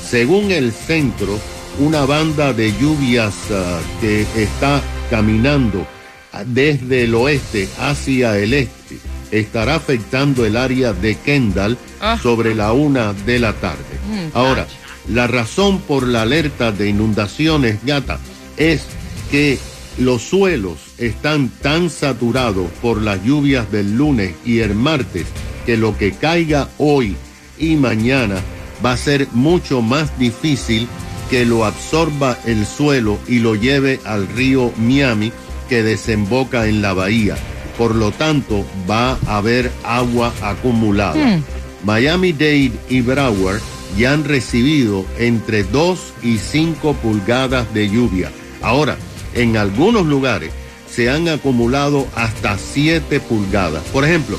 Según 0.05 0.51
el 0.51 0.73
centro, 0.73 1.39
una 1.79 2.05
banda 2.05 2.51
de 2.51 2.73
lluvias 2.77 3.33
ah, 3.49 3.79
que 4.01 4.27
está 4.35 4.81
caminando 5.09 5.87
ah, 6.33 6.43
desde 6.45 7.05
el 7.05 7.15
oeste 7.15 7.69
hacia 7.79 8.37
el 8.37 8.53
este 8.53 8.99
estará 9.31 9.75
afectando 9.75 10.45
el 10.45 10.57
área 10.57 10.93
de 10.93 11.15
Kendall 11.15 11.77
sobre 12.21 12.53
la 12.53 12.73
una 12.73 13.13
de 13.13 13.39
la 13.39 13.53
tarde. 13.53 13.97
Mm, 14.07 14.37
Ahora, 14.37 14.67
la 15.07 15.27
razón 15.27 15.79
por 15.79 16.07
la 16.07 16.21
alerta 16.21 16.71
de 16.71 16.89
inundaciones, 16.89 17.79
gata, 17.85 18.19
es 18.57 18.83
que 19.31 19.57
los 19.97 20.21
suelos 20.21 20.77
están 20.97 21.49
tan 21.49 21.89
saturados 21.89 22.69
por 22.81 23.01
las 23.01 23.23
lluvias 23.23 23.71
del 23.71 23.95
lunes 23.95 24.33
y 24.45 24.59
el 24.59 24.75
martes 24.75 25.27
que 25.65 25.77
lo 25.77 25.97
que 25.97 26.11
caiga 26.11 26.69
hoy 26.77 27.15
y 27.57 27.75
mañana 27.75 28.41
va 28.83 28.93
a 28.93 28.97
ser 28.97 29.27
mucho 29.33 29.81
más 29.81 30.17
difícil 30.19 30.87
que 31.29 31.45
lo 31.45 31.65
absorba 31.65 32.37
el 32.45 32.65
suelo 32.65 33.17
y 33.27 33.39
lo 33.39 33.55
lleve 33.55 33.99
al 34.05 34.27
río 34.27 34.71
Miami 34.77 35.31
que 35.69 35.83
desemboca 35.83 36.67
en 36.67 36.81
la 36.81 36.93
bahía. 36.93 37.35
Por 37.77 37.95
lo 37.95 38.11
tanto, 38.11 38.65
va 38.89 39.17
a 39.25 39.37
haber 39.37 39.71
agua 39.83 40.33
acumulada. 40.41 41.41
Miami-Dade 41.83 42.71
y 42.89 43.01
Broward 43.01 43.61
ya 43.97 44.13
han 44.13 44.23
recibido 44.23 45.05
entre 45.17 45.63
2 45.63 45.99
y 46.23 46.37
5 46.37 46.93
pulgadas 46.95 47.73
de 47.73 47.89
lluvia. 47.89 48.31
Ahora, 48.61 48.97
en 49.33 49.57
algunos 49.57 50.05
lugares 50.05 50.51
se 50.89 51.09
han 51.09 51.27
acumulado 51.27 52.07
hasta 52.15 52.57
7 52.57 53.19
pulgadas. 53.21 53.83
Por 53.91 54.05
ejemplo, 54.05 54.37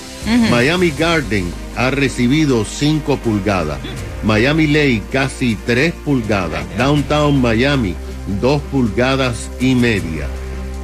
Miami 0.50 0.92
Garden 0.96 1.44
ha 1.76 1.90
recibido 1.90 2.64
5 2.64 3.16
pulgadas. 3.18 3.78
Miami 4.22 4.66
Lake 4.66 5.02
casi 5.10 5.56
3 5.66 5.92
pulgadas. 6.04 6.64
Downtown 6.78 7.40
Miami 7.40 7.94
2 8.40 8.62
pulgadas 8.70 9.50
y 9.60 9.74
media. 9.74 10.28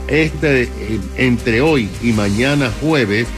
Este, 0.08 0.68
entre 1.16 1.60
hoy 1.60 1.88
y 2.02 2.12
mañana 2.12 2.70
jueves, 2.80 3.28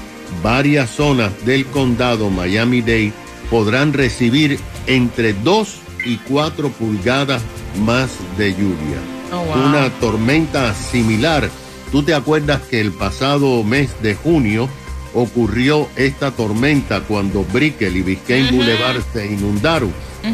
varias 0.43 0.91
zonas 0.91 1.31
del 1.45 1.67
condado 1.67 2.31
Miami-Dade 2.31 3.13
podrán 3.51 3.93
recibir 3.93 4.59
entre 4.87 5.33
2 5.33 5.77
y 6.07 6.17
4 6.17 6.69
pulgadas 6.71 7.43
más 7.85 8.11
de 8.37 8.53
lluvia. 8.53 8.99
Oh, 9.33 9.45
wow. 9.45 9.67
Una 9.67 9.91
tormenta 10.01 10.75
similar. 10.75 11.49
¿Tú 11.91 12.03
te 12.03 12.15
acuerdas 12.15 12.63
que 12.63 12.81
el 12.81 12.93
pasado 12.93 13.63
mes 13.65 13.91
de 14.03 14.15
junio 14.15 14.69
ocurrió 15.15 15.89
esta 15.97 16.31
tormenta 16.31 17.01
cuando 17.01 17.45
Brickell 17.45 17.97
y 17.97 18.03
Biscayne 18.03 18.51
Boulevard 18.51 19.03
se 19.13 19.27
inundaron. 19.27 19.93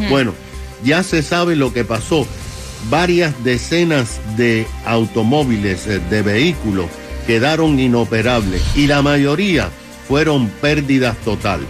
Bueno, 0.09 0.35
ya 0.85 1.03
se 1.03 1.23
sabe 1.23 1.57
lo 1.57 1.73
que 1.73 1.85
pasó. 1.85 2.27
Varias 2.91 3.43
decenas 3.43 4.21
de 4.37 4.67
automóviles, 4.85 5.87
eh, 5.89 5.99
de 5.99 6.23
vehículos, 6.23 6.87
quedaron 7.27 7.79
inoperables 7.81 8.63
y 8.77 8.87
la 8.87 9.03
mayoría 9.03 9.71
fueron 10.07 10.49
pérdidas 10.49 11.17
total 11.19 11.61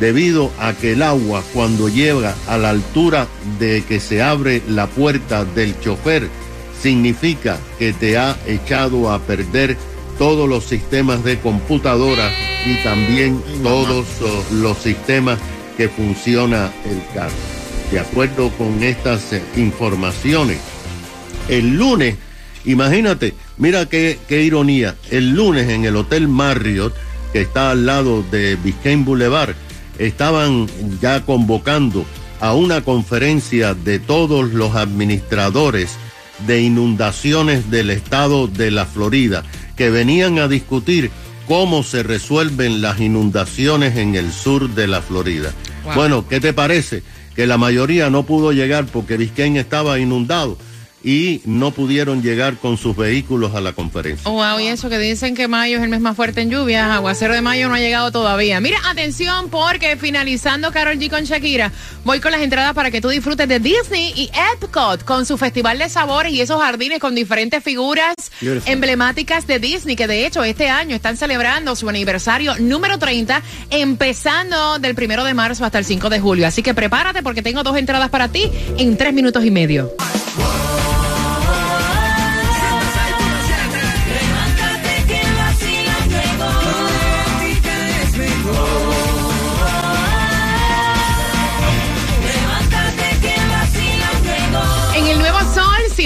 debido 0.00 0.50
a 0.58 0.74
que 0.74 0.92
el 0.92 1.02
agua 1.02 1.42
cuando 1.54 1.88
llega 1.88 2.34
a 2.48 2.58
la 2.58 2.70
altura 2.70 3.26
de 3.58 3.82
que 3.84 4.00
se 4.00 4.22
abre 4.22 4.62
la 4.68 4.86
puerta 4.86 5.44
del 5.44 5.78
chofer 5.80 6.28
significa 6.80 7.58
que 7.78 7.92
te 7.92 8.18
ha 8.18 8.36
echado 8.46 9.10
a 9.10 9.18
perder 9.20 9.76
todos 10.18 10.48
los 10.48 10.64
sistemas 10.64 11.24
de 11.24 11.38
computadora 11.38 12.30
y 12.66 12.82
también 12.82 13.42
todos 13.62 14.06
los 14.52 14.78
sistemas 14.78 15.38
que 15.76 15.88
funciona 15.88 16.72
el 16.84 17.02
carro. 17.14 17.34
De 17.90 18.00
acuerdo 18.00 18.50
con 18.50 18.82
estas 18.82 19.34
informaciones, 19.56 20.58
el 21.48 21.76
lunes, 21.76 22.16
imagínate, 22.64 23.34
mira 23.58 23.86
qué, 23.88 24.18
qué 24.26 24.42
ironía, 24.42 24.96
el 25.10 25.30
lunes 25.30 25.68
en 25.68 25.84
el 25.84 25.96
Hotel 25.96 26.28
Marriott, 26.28 26.94
que 27.32 27.42
está 27.42 27.70
al 27.70 27.86
lado 27.86 28.24
de 28.30 28.56
Biscayne 28.56 29.04
Boulevard, 29.04 29.54
estaban 29.98 30.66
ya 31.00 31.24
convocando 31.24 32.04
a 32.40 32.54
una 32.54 32.82
conferencia 32.82 33.74
de 33.74 33.98
todos 33.98 34.52
los 34.52 34.74
administradores 34.76 35.96
de 36.46 36.60
inundaciones 36.60 37.70
del 37.70 37.90
estado 37.90 38.46
de 38.46 38.70
la 38.70 38.84
Florida, 38.84 39.42
que 39.76 39.90
venían 39.90 40.38
a 40.38 40.48
discutir 40.48 41.10
cómo 41.48 41.82
se 41.82 42.02
resuelven 42.02 42.82
las 42.82 43.00
inundaciones 43.00 43.96
en 43.96 44.14
el 44.14 44.32
sur 44.32 44.68
de 44.70 44.86
la 44.86 45.00
Florida. 45.00 45.52
Bueno, 45.94 46.26
¿qué 46.28 46.40
te 46.40 46.52
parece? 46.52 47.02
Que 47.34 47.46
la 47.46 47.58
mayoría 47.58 48.10
no 48.10 48.24
pudo 48.24 48.52
llegar 48.52 48.86
porque 48.86 49.16
Biscayne 49.16 49.60
estaba 49.60 49.98
inundado 49.98 50.58
y 51.02 51.40
no 51.44 51.70
pudieron 51.70 52.22
llegar 52.22 52.56
con 52.56 52.76
sus 52.76 52.96
vehículos 52.96 53.54
a 53.54 53.60
la 53.60 53.72
conferencia. 53.72 54.30
Wow, 54.30 54.60
y 54.60 54.66
eso 54.66 54.88
que 54.88 54.98
dicen 54.98 55.34
que 55.34 55.48
mayo 55.48 55.76
es 55.76 55.82
el 55.82 55.88
mes 55.88 56.00
más 56.00 56.16
fuerte 56.16 56.40
en 56.40 56.50
lluvias, 56.50 56.90
aguacero 56.90 57.34
de 57.34 57.42
mayo 57.42 57.68
no 57.68 57.74
ha 57.74 57.78
llegado 57.78 58.10
todavía. 58.10 58.60
Mira, 58.60 58.78
atención 58.88 59.48
porque 59.50 59.96
finalizando 59.96 60.72
Carol 60.72 60.98
G 60.98 61.10
con 61.10 61.24
Shakira, 61.24 61.72
voy 62.04 62.20
con 62.20 62.32
las 62.32 62.40
entradas 62.40 62.74
para 62.74 62.90
que 62.90 63.00
tú 63.00 63.08
disfrutes 63.08 63.48
de 63.48 63.60
Disney 63.60 64.12
y 64.16 64.30
Epcot 64.54 65.04
con 65.04 65.26
su 65.26 65.36
festival 65.38 65.78
de 65.78 65.88
sabores 65.88 66.32
y 66.32 66.40
esos 66.40 66.60
jardines 66.60 66.98
con 66.98 67.14
diferentes 67.14 67.62
figuras 67.62 68.14
emblemáticas 68.66 69.46
de 69.46 69.58
Disney 69.58 69.96
que 69.96 70.06
de 70.06 70.26
hecho 70.26 70.42
este 70.44 70.68
año 70.68 70.96
están 70.96 71.16
celebrando 71.16 71.76
su 71.76 71.88
aniversario 71.88 72.56
número 72.58 72.98
30 72.98 73.42
empezando 73.70 74.78
del 74.78 74.94
primero 74.94 75.24
de 75.24 75.34
marzo 75.34 75.64
hasta 75.64 75.78
el 75.78 75.84
5 75.84 76.10
de 76.10 76.20
julio. 76.20 76.46
Así 76.46 76.62
que 76.62 76.74
prepárate 76.74 77.22
porque 77.22 77.42
tengo 77.42 77.62
dos 77.62 77.76
entradas 77.76 78.10
para 78.10 78.28
ti 78.28 78.50
en 78.78 78.96
tres 78.96 79.12
minutos 79.12 79.44
y 79.44 79.50
medio. 79.50 79.92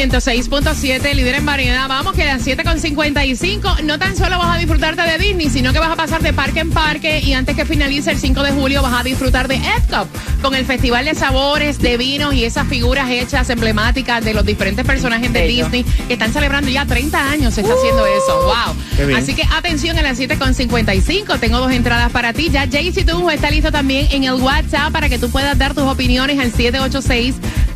106.7, 0.00 1.12
líder 1.12 1.34
en 1.34 1.44
variedad. 1.44 1.86
Vamos, 1.86 2.14
quedan 2.14 2.40
7.55. 2.40 3.82
No 3.82 3.98
tan 3.98 4.16
solo 4.16 4.38
vas 4.38 4.56
a 4.56 4.58
disfrutarte 4.58 5.02
de 5.02 5.18
Disney, 5.18 5.50
sino 5.50 5.74
que 5.74 5.78
vas 5.78 5.90
a 5.90 5.96
pasar 5.96 6.22
de 6.22 6.32
parque 6.32 6.60
en 6.60 6.70
parque. 6.70 7.20
Y 7.20 7.34
antes 7.34 7.54
que 7.54 7.66
finalice 7.66 8.10
el 8.10 8.18
5 8.18 8.42
de 8.42 8.52
julio, 8.52 8.80
vas 8.80 8.98
a 8.98 9.02
disfrutar 9.02 9.46
de 9.46 9.56
Epcot 9.56 10.08
con 10.40 10.54
el 10.54 10.64
Festival 10.64 11.04
de 11.04 11.14
Sabores, 11.14 11.80
de 11.80 11.98
Vinos 11.98 12.32
y 12.32 12.44
esas 12.44 12.66
figuras 12.66 13.10
hechas 13.10 13.50
emblemáticas 13.50 14.24
de 14.24 14.32
los 14.32 14.46
diferentes 14.46 14.86
personajes 14.86 15.30
de 15.34 15.46
Disney 15.46 15.84
que 16.08 16.14
están 16.14 16.32
celebrando 16.32 16.70
ya 16.70 16.86
30 16.86 17.30
años. 17.30 17.52
Se 17.52 17.60
está 17.60 17.74
haciendo 17.74 18.06
eso. 18.06 18.42
¡Wow! 18.44 19.16
Así 19.16 19.34
que 19.34 19.42
atención 19.52 19.98
a 19.98 20.02
las 20.02 20.18
7.55. 20.18 21.38
Tengo 21.38 21.58
dos 21.58 21.72
entradas 21.72 22.10
para 22.10 22.32
ti. 22.32 22.48
Ya 22.50 22.66
Jaycee 22.66 23.04
Tunjo 23.04 23.30
está 23.30 23.50
listo 23.50 23.70
también 23.70 24.08
en 24.12 24.24
el 24.24 24.34
WhatsApp 24.34 24.92
para 24.92 25.10
que 25.10 25.18
tú 25.18 25.30
puedas 25.30 25.58
dar 25.58 25.74
tus 25.74 25.84
opiniones 25.84 26.38
al 26.38 26.52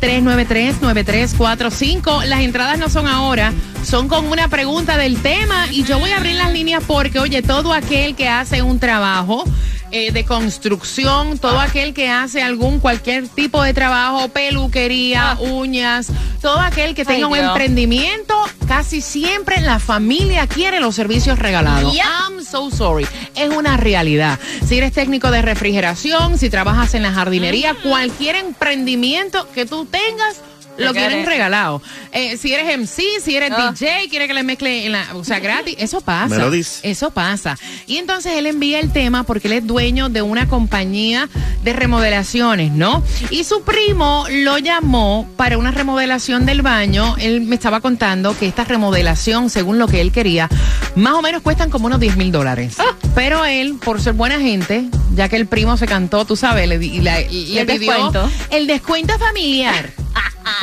786-393-9345. 0.01 2.25
Las 2.25 2.41
entradas 2.41 2.79
no 2.79 2.89
son 2.89 3.07
ahora, 3.07 3.53
son 3.85 4.07
con 4.07 4.27
una 4.27 4.47
pregunta 4.47 4.97
del 4.97 5.21
tema 5.21 5.67
y 5.71 5.83
yo 5.83 5.99
voy 5.99 6.09
a 6.09 6.17
abrir 6.17 6.35
las 6.35 6.51
líneas 6.51 6.83
porque, 6.85 7.19
oye, 7.19 7.41
todo 7.41 7.71
aquel 7.71 8.15
que 8.15 8.27
hace 8.27 8.61
un 8.61 8.79
trabajo 8.79 9.43
eh, 9.91 10.11
de 10.11 10.25
construcción, 10.25 11.37
todo 11.37 11.59
aquel 11.59 11.93
que 11.93 12.09
hace 12.09 12.41
algún, 12.41 12.79
cualquier 12.79 13.27
tipo 13.27 13.61
de 13.61 13.73
trabajo, 13.73 14.27
peluquería, 14.29 15.37
uñas, 15.39 16.07
todo 16.41 16.59
aquel 16.59 16.95
que 16.95 17.05
tenga 17.05 17.27
un 17.27 17.33
Dios. 17.33 17.47
emprendimiento, 17.47 18.35
casi 18.67 19.01
siempre 19.01 19.61
la 19.61 19.79
familia 19.79 20.47
quiere 20.47 20.79
los 20.79 20.95
servicios 20.95 21.37
regalados. 21.37 21.95
I'm 21.95 22.43
so 22.43 22.71
sorry. 22.71 23.07
Es 23.35 23.49
una 23.49 23.77
realidad. 23.77 24.39
Si 24.67 24.77
eres 24.77 24.93
técnico 24.93 25.29
de 25.29 25.43
refrigeración, 25.43 26.39
si 26.39 26.49
trabajas 26.49 26.95
en 26.95 27.03
la 27.03 27.13
jardinería, 27.13 27.75
cualquier 27.83 28.35
emprendimiento 28.35 29.47
que 29.53 29.65
tú 29.65 29.85
tengas. 29.85 30.41
Lo 30.77 30.91
quieren 30.93 31.09
quiere. 31.19 31.25
regalado. 31.25 31.81
Eh, 32.11 32.37
si 32.37 32.53
eres 32.53 32.67
MC, 32.77 33.03
si 33.23 33.35
eres 33.35 33.51
Ah. 33.51 33.71
DJ, 33.71 34.09
quiere 34.09 34.27
que 34.27 34.33
le 34.33 34.43
mezcle, 34.43 34.85
en 34.85 34.91
la, 34.91 35.07
o 35.15 35.23
sea, 35.23 35.39
gratis. 35.39 35.75
Eso 35.79 36.01
pasa. 36.01 36.27
Me 36.35 36.37
lo 36.37 36.51
dice. 36.51 36.79
Eso 36.89 37.11
pasa. 37.11 37.57
Y 37.87 37.97
entonces 37.97 38.33
él 38.33 38.45
envía 38.45 38.79
el 38.79 38.91
tema 38.91 39.23
porque 39.23 39.47
él 39.47 39.53
es 39.53 39.65
dueño 39.67 40.09
de 40.09 40.21
una 40.21 40.47
compañía 40.47 41.29
de 41.63 41.73
remodelaciones, 41.73 42.71
¿no? 42.71 43.03
Y 43.29 43.43
su 43.43 43.63
primo 43.63 44.25
lo 44.29 44.57
llamó 44.57 45.27
para 45.37 45.57
una 45.57 45.71
remodelación 45.71 46.45
del 46.45 46.61
baño. 46.61 47.15
Él 47.19 47.41
me 47.41 47.55
estaba 47.55 47.79
contando 47.81 48.37
que 48.37 48.47
esta 48.47 48.63
remodelación, 48.65 49.49
según 49.49 49.79
lo 49.79 49.87
que 49.87 50.01
él 50.01 50.11
quería, 50.11 50.49
más 50.95 51.13
o 51.13 51.21
menos 51.21 51.41
cuestan 51.41 51.69
como 51.69 51.87
unos 51.87 51.99
10 51.99 52.17
mil 52.17 52.31
dólares. 52.31 52.75
Pero 53.15 53.45
él, 53.45 53.75
por 53.83 54.01
ser 54.01 54.13
buena 54.13 54.39
gente, 54.39 54.85
ya 55.15 55.29
que 55.29 55.37
el 55.37 55.47
primo 55.47 55.77
se 55.77 55.87
cantó, 55.87 56.25
tú 56.25 56.35
sabes, 56.35 56.67
le, 56.67 56.77
di- 56.79 56.91
y 56.97 57.01
la- 57.01 57.21
y 57.21 57.53
le 57.53 57.61
el 57.61 57.67
pidió 57.67 57.91
descuento? 57.93 58.29
el 58.51 58.67
descuento 58.67 59.17
familiar. 59.17 59.89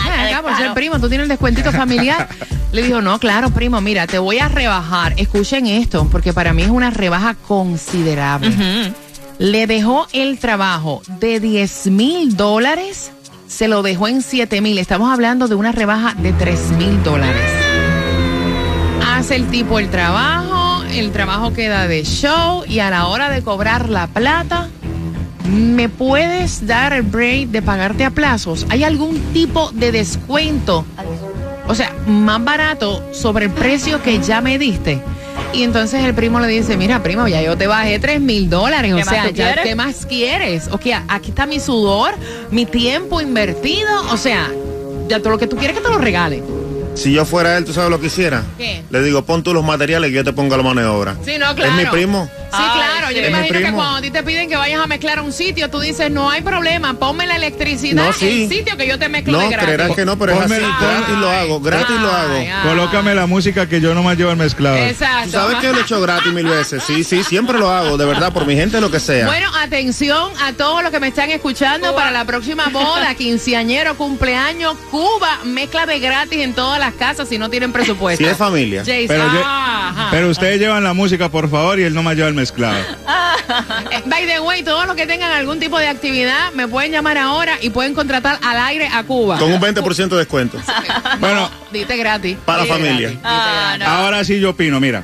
Qué 0.05 0.11
acá, 0.11 0.43
por 0.43 0.57
ser 0.57 0.73
primo, 0.75 0.99
tú 0.99 1.09
tienes 1.09 1.25
el 1.25 1.29
descuentito 1.29 1.73
familiar. 1.73 2.29
Le 2.73 2.83
dijo, 2.83 3.03
no, 3.03 3.19
claro, 3.19 3.51
primo, 3.51 3.81
mira, 3.81 4.07
te 4.07 4.19
voy 4.19 4.39
a 4.39 4.49
rebajar. 4.49 5.13
Escuchen 5.19 5.67
esto, 5.67 6.09
porque 6.11 6.33
para 6.33 6.55
mí 6.55 6.63
es 6.63 6.71
una 6.71 6.91
rebaja 6.91 7.35
considerable. 7.35 8.93
Le 9.39 9.67
dejó 9.67 10.07
el 10.13 10.39
trabajo 10.39 11.03
de 11.21 11.39
10 11.39 11.87
mil 11.89 12.37
dólares, 12.37 13.13
se 13.47 13.69
lo 13.69 13.83
dejó 13.83 14.09
en 14.09 14.23
7 14.23 14.63
mil. 14.63 14.79
Estamos 14.79 15.13
hablando 15.13 15.49
de 15.49 15.55
una 15.55 15.73
rebaja 15.73 16.15
de 16.15 16.33
3 16.33 16.71
mil 16.79 17.03
dólares. 17.03 17.43
Hace 19.07 19.37
el 19.37 19.49
tipo 19.49 19.79
el 19.79 19.91
trabajo, 19.91 20.83
el 20.85 21.13
trabajo 21.13 21.53
queda 21.53 21.87
de 21.87 22.05
show 22.05 22.65
y 22.67 22.79
a 22.79 22.89
la 22.89 23.07
hora 23.07 23.29
de 23.29 23.43
cobrar 23.43 23.91
la 23.91 24.07
plata, 24.07 24.69
¿me 25.53 25.89
puedes 25.89 26.67
dar 26.67 26.93
el 26.93 27.03
break 27.03 27.49
de 27.49 27.63
pagarte 27.63 28.05
a 28.05 28.11
plazos? 28.11 28.67
¿Hay 28.71 28.85
algún 28.85 29.19
tipo 29.33 29.71
de 29.73 29.93
descuento? 29.93 30.85
O 31.69 31.75
sea, 31.75 31.93
más 32.07 32.43
barato 32.43 33.03
sobre 33.13 33.47
el 33.47 33.51
precio 33.53 34.03
que 34.03 34.19
ya 34.21 34.41
me 34.41 34.59
diste. 34.59 35.01
Y 35.53 35.63
entonces 35.63 36.03
el 36.05 36.15
primo 36.15 36.41
le 36.41 36.49
dice, 36.49 36.77
mira, 36.77 37.03
primo, 37.03 37.29
ya 37.29 37.43
yo 37.43 37.57
te 37.57 37.67
bajé 37.67 37.99
3 37.99 38.21
mil 38.21 38.49
dólares. 38.49 38.93
O 38.93 38.97
¿Qué 38.97 39.05
más 39.05 39.15
sea, 39.15 39.27
ya, 39.27 39.33
quieres? 39.33 39.65
¿qué 39.65 39.75
más 39.75 40.07
quieres? 40.07 40.69
O 40.73 40.79
sea, 40.83 41.05
aquí 41.09 41.29
está 41.31 41.47
mi 41.47 41.61
sudor, 41.61 42.15
mi 42.51 42.65
tiempo 42.65 43.21
invertido. 43.21 43.91
O 44.11 44.17
sea, 44.17 44.51
ya 45.09 45.19
todo 45.19 45.31
lo 45.31 45.39
que 45.39 45.47
tú 45.47 45.57
quieres 45.57 45.77
que 45.77 45.83
te 45.83 45.91
lo 45.91 45.99
regale. 45.99 46.43
Si 46.95 47.13
yo 47.13 47.25
fuera 47.25 47.57
él, 47.57 47.65
¿tú 47.65 47.73
sabes 47.73 47.91
lo 47.91 48.01
que 48.01 48.07
hiciera? 48.07 48.43
¿Qué? 48.59 48.83
Le 48.91 49.03
digo, 49.03 49.25
pon 49.25 49.43
tú 49.43 49.55
los 49.55 49.65
materiales 49.65 50.11
que 50.11 50.17
yo 50.17 50.25
te 50.25 50.33
ponga 50.33 50.57
la 50.57 50.63
mano 50.63 50.81
de 50.81 50.87
obra. 50.87 51.17
Sí, 51.25 51.33
no, 51.39 51.55
claro. 51.55 51.73
Es 51.73 51.85
mi 51.85 51.91
primo. 51.91 52.29
Sí, 52.53 52.59
Ay, 52.61 52.71
claro. 52.79 53.11
Yo 53.13 53.17
me 53.21 53.23
Es 53.23 53.29
imagino 53.31 53.59
que 53.61 53.73
cuando 53.73 53.97
a 53.97 54.01
ti 54.03 54.11
te 54.11 54.23
piden 54.23 54.49
que 54.49 54.57
vayas 54.57 54.81
a 54.81 54.87
mezclar 54.87 55.21
un 55.21 55.33
sitio, 55.33 55.71
tú 55.71 55.81
dices, 55.81 56.11
no 56.11 56.31
hay 56.31 56.43
problema, 56.43 56.95
ponme 56.95 57.27
la 57.27 57.37
electricidad 57.37 57.95
No, 58.05 58.27
en 58.27 58.43
el 58.43 58.49
sitio 58.49 58.77
que 58.77 58.87
yo 58.87 58.99
te 58.99 59.09
mezclo 59.09 59.33
No, 59.33 59.39
de 59.41 59.49
gratis. 59.49 59.65
creerás 59.67 59.97
que 59.97 60.05
no, 60.05 60.19
pero 60.19 60.33
es 60.33 60.39
Ponme- 60.39 60.57
así. 60.57 60.65
pon- 60.65 60.89
Gratis 60.93 61.15
lo 61.17 61.31
hago, 61.31 61.61
gratis 61.61 61.97
lo 62.01 62.11
hago. 62.13 62.35
Ay, 62.35 62.47
ay. 62.49 62.69
Colócame 62.69 63.15
la 63.15 63.27
música 63.27 63.67
que 63.69 63.81
yo 63.81 63.95
nomás 63.95 64.17
llevo 64.19 64.31
el 64.31 64.37
mezclado. 64.37 64.77
Exacto. 64.77 65.25
Tú 65.25 65.31
sabes 65.33 65.57
que 65.59 65.69
lo 65.73 65.79
he 65.79 65.81
hecho 65.83 66.01
gratis 66.01 66.33
mil 66.33 66.47
veces. 66.47 66.83
Sí, 66.87 67.05
sí, 67.05 67.25
siempre 67.25 67.59
lo 67.59 67.71
hago, 67.71 67.97
de 67.97 68.05
verdad, 68.05 68.33
por 68.33 68.45
mi 68.47 68.55
gente, 68.55 68.81
lo 68.81 68.91
que 68.91 69.01
sea. 69.01 69.27
Bueno, 69.27 69.49
atención 69.61 70.31
a 70.43 70.53
todos 70.53 70.83
los 70.83 70.93
que 70.93 71.01
me 71.01 71.09
están 71.09 71.31
escuchando 71.31 71.95
para 71.95 72.11
la 72.11 72.25
próxima 72.25 72.69
boda, 72.69 73.15
quinceañero, 73.19 73.97
cumpleaños, 73.97 74.77
Cuba, 74.91 75.39
mezcla 75.45 75.87
de 75.87 75.99
gratis 76.01 76.41
en 76.41 76.53
todas 76.55 76.79
las 76.79 76.93
casas 76.95 77.29
si 77.29 77.39
no 77.39 77.49
tienen 77.49 77.73
presupuesto. 77.73 78.23
Si 78.23 78.29
es 78.31 78.37
familia. 78.37 78.81
Jason, 78.85 79.07
Pero, 79.09 79.33
yo- 79.33 79.45
pero 80.11 80.29
ustedes 80.29 80.59
llevan 80.61 80.85
la 80.85 80.93
música, 80.93 81.29
por 81.31 81.49
favor, 81.51 81.79
y 81.81 81.85
él 81.85 81.95
nomás 81.95 82.15
lleva 82.17 82.29
el 82.29 82.35
mezclado. 82.35 82.42
Eh, 83.91 84.03
By 84.07 84.27
the 84.27 84.41
way, 84.41 84.63
todos 84.63 84.87
los 84.87 84.97
que 84.97 85.07
tengan 85.07 85.31
algún 85.33 85.59
tipo 85.61 85.79
de 85.79 85.87
actividad 85.89 86.53
me 86.53 86.69
pueden 86.69 86.93
llamar 86.93 87.19
ahora 87.19 87.59
y 87.61 87.71
pueden 87.71 87.93
contratar 87.95 88.39
al 88.43 88.59
aire 88.59 88.89
a 88.91 89.03
Cuba. 89.05 89.39
Con 89.39 89.53
un 89.53 89.61
20% 89.61 90.09
de 90.09 90.17
descuento. 90.17 90.59
Bueno, 91.21 91.51
Dite 91.73 91.97
gratis. 91.97 92.37
Para 92.45 92.63
Dite 92.63 92.73
familia. 92.75 93.09
gratis, 93.09 93.21
Ah, 93.25 93.77
no. 93.79 93.85
ahora 93.87 94.25
sí 94.25 94.41
yo 94.41 94.51
opino, 94.51 94.81
mira. 94.81 95.03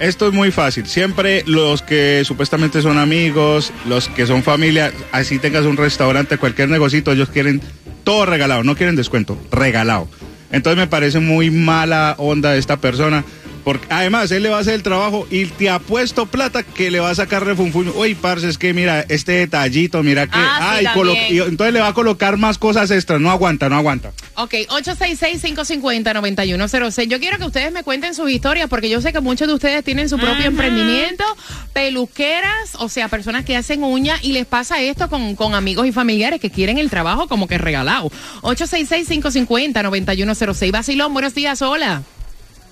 Esto 0.00 0.26
es 0.28 0.32
muy 0.34 0.50
fácil. 0.50 0.86
Siempre 0.86 1.42
los 1.46 1.82
que 1.82 2.22
supuestamente 2.26 2.82
son 2.82 2.98
amigos, 2.98 3.72
los 3.86 4.08
que 4.08 4.26
son 4.26 4.42
familia, 4.42 4.92
así 5.12 5.38
tengas 5.38 5.64
un 5.64 5.76
restaurante, 5.76 6.36
cualquier 6.38 6.68
negocito, 6.68 7.12
ellos 7.12 7.28
quieren 7.30 7.62
todo 8.04 8.26
regalado, 8.26 8.62
no 8.64 8.74
quieren 8.76 8.96
descuento, 8.96 9.38
regalado. 9.50 10.08
Entonces 10.52 10.76
me 10.78 10.86
parece 10.86 11.18
muy 11.20 11.50
mala 11.50 12.14
onda 12.18 12.52
de 12.52 12.58
esta 12.58 12.76
persona. 12.78 13.24
Porque 13.66 13.84
además 13.90 14.30
él 14.30 14.44
le 14.44 14.48
va 14.48 14.58
a 14.58 14.60
hacer 14.60 14.74
el 14.74 14.84
trabajo 14.84 15.26
y 15.28 15.46
te 15.46 15.68
ha 15.70 15.80
puesto 15.80 16.26
plata 16.26 16.62
que 16.62 16.88
le 16.88 17.00
va 17.00 17.10
a 17.10 17.14
sacar 17.16 17.44
refunfuño. 17.44 17.90
Uy, 17.96 18.14
parce, 18.14 18.48
es 18.48 18.58
que 18.58 18.72
mira, 18.72 19.04
este 19.08 19.32
detallito, 19.32 20.04
mira 20.04 20.28
que. 20.28 20.38
Ah, 20.38 20.76
sí, 20.78 20.86
ay, 20.86 20.94
colo- 20.94 21.14
también. 21.14 21.34
y 21.34 21.38
entonces 21.40 21.74
le 21.74 21.80
va 21.80 21.88
a 21.88 21.92
colocar 21.92 22.36
más 22.36 22.58
cosas 22.58 22.92
extras. 22.92 23.20
No 23.20 23.28
aguanta, 23.28 23.68
no 23.68 23.74
aguanta. 23.74 24.12
Ok, 24.36 24.54
866-550-9106. 24.68 27.08
Yo 27.08 27.18
quiero 27.18 27.38
que 27.38 27.44
ustedes 27.44 27.72
me 27.72 27.82
cuenten 27.82 28.14
sus 28.14 28.30
historias 28.30 28.68
porque 28.68 28.88
yo 28.88 29.00
sé 29.00 29.12
que 29.12 29.18
muchos 29.18 29.48
de 29.48 29.54
ustedes 29.54 29.82
tienen 29.82 30.08
su 30.08 30.16
propio 30.16 30.46
emprendimiento, 30.46 31.24
peluqueras, 31.72 32.76
o 32.78 32.88
sea, 32.88 33.08
personas 33.08 33.44
que 33.44 33.56
hacen 33.56 33.82
uñas 33.82 34.20
y 34.22 34.30
les 34.32 34.46
pasa 34.46 34.80
esto 34.80 35.08
con, 35.08 35.34
con 35.34 35.56
amigos 35.56 35.88
y 35.88 35.92
familiares 35.92 36.40
que 36.40 36.50
quieren 36.50 36.78
el 36.78 36.88
trabajo 36.88 37.26
como 37.26 37.48
que 37.48 37.58
regalado. 37.58 38.12
866-550-9106. 38.42 40.70
Basilón, 40.70 41.12
buenos 41.12 41.34
días, 41.34 41.62
hola. 41.62 42.02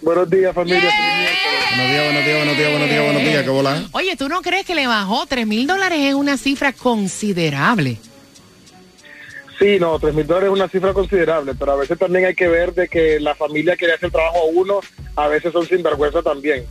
Buenos 0.04 0.28
días, 0.28 0.54
familia. 0.54 0.90
Buenos 1.76 1.90
días, 1.90 2.04
buenos 2.04 2.24
días, 2.24 2.36
buenos 2.36 2.56
días, 2.58 2.70
buenos 2.70 2.88
días, 2.90 3.04
buenos 3.04 3.22
días, 3.22 3.42
qué 3.42 3.50
bola. 3.50 3.84
Oye, 3.92 4.16
¿tú 4.16 4.28
no 4.28 4.42
crees 4.42 4.66
que 4.66 4.74
le 4.74 4.86
bajó 4.86 5.24
3 5.26 5.46
mil 5.46 5.66
dólares? 5.66 5.98
Es 6.02 6.14
una 6.14 6.36
cifra 6.36 6.74
considerable. 6.74 7.96
Sí, 9.58 9.78
no, 9.78 9.98
tres 9.98 10.12
mil 10.12 10.26
dólares 10.26 10.48
es 10.48 10.52
una 10.52 10.68
cifra 10.68 10.92
considerable, 10.92 11.54
pero 11.54 11.72
a 11.72 11.76
veces 11.76 11.98
también 11.98 12.26
hay 12.26 12.34
que 12.34 12.48
ver 12.48 12.74
de 12.74 12.88
que 12.88 13.18
la 13.18 13.34
familia 13.34 13.76
que 13.76 13.86
le 13.86 13.94
hace 13.94 14.06
el 14.06 14.12
trabajo 14.12 14.38
a 14.38 14.44
uno, 14.44 14.80
a 15.16 15.28
veces 15.28 15.52
son 15.52 15.64
sinvergüenza 15.66 16.22
también. 16.22 16.66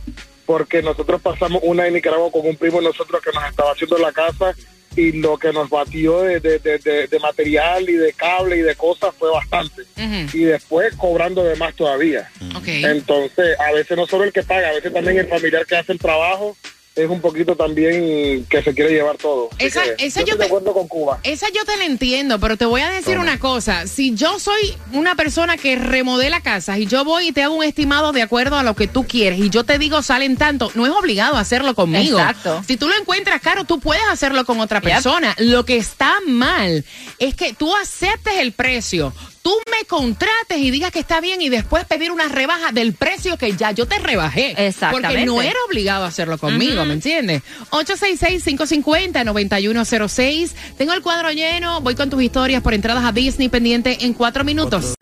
Porque 0.46 0.82
nosotros 0.82 1.20
pasamos 1.20 1.60
una 1.64 1.86
en 1.88 1.94
Nicaragua 1.94 2.30
con 2.30 2.46
un 2.46 2.56
primo 2.56 2.78
de 2.78 2.84
nosotros 2.84 3.20
que 3.20 3.32
nos 3.32 3.42
estaba 3.48 3.72
haciendo 3.72 3.98
la 3.98 4.12
casa 4.12 4.54
y 4.96 5.12
lo 5.12 5.36
que 5.38 5.52
nos 5.52 5.68
batió 5.70 6.22
de, 6.22 6.40
de, 6.40 6.58
de, 6.58 6.78
de- 6.78 7.06
de 7.08 7.18
material 7.18 7.88
y 7.88 7.94
de 7.94 8.12
cable 8.12 8.56
y 8.56 8.60
de 8.62 8.74
cosas 8.76 9.14
fue 9.18 9.30
bastante. 9.30 9.82
Y 10.32 10.44
después 10.44 10.94
cobrando 10.96 11.42
de 11.44 11.56
más 11.56 11.74
todavía. 11.74 12.30
Entonces, 12.84 13.58
a 13.58 13.72
veces 13.72 13.96
no 13.96 14.06
solo 14.06 14.24
el 14.24 14.32
que 14.32 14.42
paga, 14.42 14.68
a 14.68 14.72
veces 14.74 14.92
también 14.92 15.18
el 15.18 15.26
familiar 15.28 15.66
que 15.66 15.76
hace 15.76 15.92
el 15.92 15.98
trabajo 15.98 16.56
es 16.96 17.10
un 17.10 17.20
poquito 17.20 17.56
también 17.56 18.46
que 18.48 18.62
se 18.62 18.72
quiere 18.72 18.92
llevar 18.92 19.16
todo. 19.16 19.48
Esa- 19.58 19.82
que 19.96 20.06
esa 20.06 20.20
yo 20.20 20.26
yo 20.26 20.32
estoy 20.34 20.36
te- 20.36 20.36
de 20.38 20.44
acuerdo 20.46 20.72
con 20.74 20.86
Cuba. 20.86 21.18
Esa 21.24 21.48
yo 21.48 21.64
te 21.64 21.76
la 21.76 21.86
entiendo, 21.86 22.38
pero 22.38 22.56
te 22.56 22.66
voy 22.66 22.82
a 22.82 22.90
decir 22.90 23.18
una 23.18 23.38
cosa. 23.40 23.86
Si 23.88 24.14
yo 24.14 24.38
soy 24.38 24.76
una 24.92 25.16
persona 25.16 25.56
que 25.56 25.74
remodela 25.76 26.40
casas 26.40 26.78
y 26.78 26.86
yo 26.86 27.04
voy 27.04 27.28
y 27.28 27.32
te 27.32 27.42
hago 27.42 27.54
un 27.56 27.64
estimado 27.64 28.12
de 28.12 28.22
acuerdo 28.22 28.56
a 28.56 28.62
lo 28.62 28.74
que 28.76 28.86
tú 28.86 29.04
quieres 29.08 29.40
y 29.40 29.50
yo 29.50 29.64
te 29.64 29.78
digo 29.78 30.02
salen 30.02 30.36
tanto, 30.36 30.70
no 30.76 30.86
es 30.86 30.92
obligado 30.92 31.36
a 31.36 31.40
hacerlo 31.40 31.74
conmigo. 31.74 32.18
Exacto. 32.18 32.62
Si 32.66 32.76
tú 32.76 32.86
lo 32.88 32.94
encuentras 32.96 33.40
caro, 33.40 33.64
tú 33.64 33.80
puedes 33.80 34.04
hacerlo 34.08 34.44
con 34.44 34.60
otra 34.60 34.80
Yep. 34.80 34.90
persona. 34.92 35.34
Lo 35.38 35.64
que 35.64 35.76
está 35.76 36.14
mal 36.28 36.84
es 37.18 37.34
que 37.34 37.54
tú 37.54 37.74
aceptes 37.74 38.34
el 38.36 38.52
precio. 38.52 39.12
Tú 39.44 39.54
me 39.70 39.86
contrates 39.86 40.56
y 40.56 40.70
digas 40.70 40.90
que 40.90 41.00
está 41.00 41.20
bien 41.20 41.42
y 41.42 41.50
después 41.50 41.84
pedir 41.84 42.10
una 42.10 42.28
rebaja 42.28 42.72
del 42.72 42.94
precio 42.94 43.36
que 43.36 43.54
ya 43.54 43.72
yo 43.72 43.86
te 43.86 43.98
rebajé. 43.98 44.54
Exactamente. 44.66 45.08
Porque 45.10 45.26
no 45.26 45.42
era 45.42 45.58
obligado 45.68 46.06
a 46.06 46.08
hacerlo 46.08 46.38
conmigo, 46.38 46.82
¿me 46.86 46.94
entiendes? 46.94 47.42
866-550-9106. 47.68 50.52
Tengo 50.78 50.94
el 50.94 51.02
cuadro 51.02 51.30
lleno. 51.30 51.82
Voy 51.82 51.94
con 51.94 52.08
tus 52.08 52.22
historias 52.22 52.62
por 52.62 52.72
entradas 52.72 53.04
a 53.04 53.12
Disney 53.12 53.50
pendiente 53.50 54.06
en 54.06 54.14
cuatro 54.14 54.44
minutos. 54.44 54.94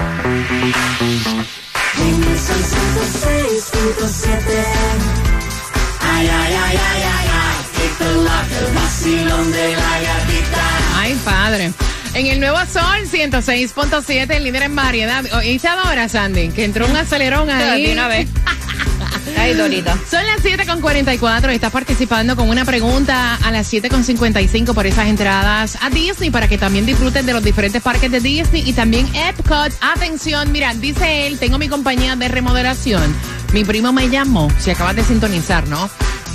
Ay, 10.96 11.16
padre. 11.24 11.72
En 12.14 12.26
el 12.26 12.40
nuevo 12.40 12.58
Sol 12.70 13.08
106.7, 13.10 14.30
el 14.34 14.44
líder 14.44 14.64
en 14.64 14.76
variedad. 14.76 15.24
¿Oíste 15.34 15.68
ahora, 15.68 16.10
Sandy? 16.10 16.50
Que 16.50 16.64
entró 16.64 16.86
un 16.86 16.94
acelerón 16.94 17.48
ahí. 17.48 17.86
De 17.86 17.92
una 17.92 18.06
vez. 18.06 18.28
Ay, 19.38 19.54
Dorita. 19.54 19.96
Son 20.10 20.20
las 20.26 20.42
7.44. 20.42 21.50
Estás 21.50 21.72
participando 21.72 22.36
con 22.36 22.50
una 22.50 22.66
pregunta 22.66 23.36
a 23.36 23.50
las 23.50 23.72
7.55 23.72 24.74
por 24.74 24.86
esas 24.86 25.06
entradas 25.06 25.78
a 25.80 25.88
Disney 25.88 26.30
para 26.30 26.48
que 26.48 26.58
también 26.58 26.84
disfruten 26.84 27.24
de 27.24 27.32
los 27.32 27.42
diferentes 27.42 27.80
parques 27.80 28.10
de 28.10 28.20
Disney 28.20 28.62
y 28.68 28.74
también 28.74 29.08
Epcot. 29.14 29.72
Atención, 29.80 30.52
mira, 30.52 30.74
dice 30.74 31.26
él, 31.26 31.38
tengo 31.38 31.56
mi 31.56 31.68
compañía 31.68 32.14
de 32.14 32.28
remodelación. 32.28 33.14
Mi 33.54 33.64
primo 33.64 33.92
me 33.92 34.10
llamó, 34.10 34.50
si 34.58 34.70
acabas 34.70 34.96
de 34.96 35.04
sintonizar, 35.04 35.66
¿no? 35.68 35.88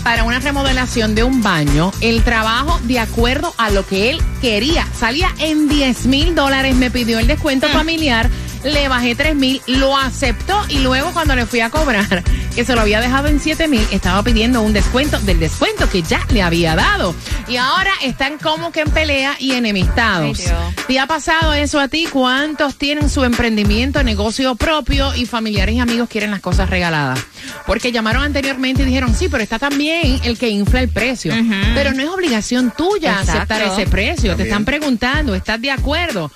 Para 0.08 0.24
una 0.24 0.40
remodelación 0.40 1.16
de 1.16 1.24
un 1.24 1.44
baño, 1.44 1.92
el 2.00 2.24
trabajo 2.24 2.80
de 2.84 2.98
acuerdo 2.98 3.54
a 3.58 3.70
lo 3.70 3.86
que 3.86 4.10
él 4.10 4.22
quería. 4.40 4.88
Salía 4.98 5.28
en 5.38 5.68
10 5.68 6.06
mil 6.06 6.34
dólares, 6.34 6.78
me 6.78 6.90
pidió 6.90 7.20
el 7.20 7.28
descuento 7.28 7.68
familiar, 7.68 8.30
le 8.74 8.88
bajé 8.88 9.16
3 9.16 9.36
mil, 9.36 9.62
lo 9.68 9.98
aceptó 9.98 10.60
y 10.70 10.80
luego 10.80 11.12
cuando 11.14 11.36
le 11.36 11.46
fui 11.46 11.62
a 11.62 11.70
cobrar, 11.70 12.24
que 12.56 12.66
se 12.66 12.76
lo 12.76 12.82
había 12.82 13.02
dejado 13.02 13.28
en 13.28 13.40
7 13.40 13.68
mil, 13.68 13.86
estaba 13.92 14.24
pidiendo 14.24 14.62
un 14.62 14.74
descuento 14.74 15.20
del 15.20 15.40
descuento 15.40 15.90
que 15.90 16.02
ya 16.02 16.26
le 16.30 16.42
había 16.42 16.76
dado. 16.76 17.16
Y 17.48 17.58
ahora 17.58 17.92
están 18.04 18.38
como 18.38 18.72
que 18.72 18.82
en 18.82 18.90
pelea 18.90 19.36
y 19.40 19.52
enemistados. 19.54 20.40
Ay. 20.48 20.76
¿Te 20.88 21.00
ha 21.00 21.08
pasado 21.08 21.54
eso 21.54 21.80
a 21.80 21.88
ti? 21.88 22.08
¿Cuántos 22.12 22.76
tienen 22.76 23.10
su 23.10 23.24
emprendimiento, 23.24 24.04
negocio 24.04 24.56
propio 24.56 25.14
y 25.16 25.26
familiares 25.26 25.76
y 25.76 25.80
amigos 25.80 26.10
quieren 26.10 26.32
las 26.32 26.42
cosas 26.42 26.70
regaladas? 26.70 27.20
Porque 27.66 27.92
llamaron 27.92 28.24
anteriormente 28.24 28.84
y 28.84 28.86
dijeron, 28.86 29.16
sí, 29.16 29.28
pero 29.30 29.44
está 29.44 29.60
también 29.60 30.20
el 30.24 30.38
que 30.38 30.50
infla 30.50 30.82
el 30.82 30.90
precio. 30.90 31.34
Pero 31.74 31.94
no 31.94 32.02
es 32.02 32.10
obligación 32.10 32.74
tuya 32.76 33.20
Exacto. 33.20 33.54
aceptar 33.54 33.62
ese 33.62 33.90
precio. 33.90 34.36
Te 34.36 34.44
están 34.44 34.66
preguntando, 34.66 35.36
¿estás 35.36 35.62
de 35.62 35.72
acuerdo? 35.72 36.32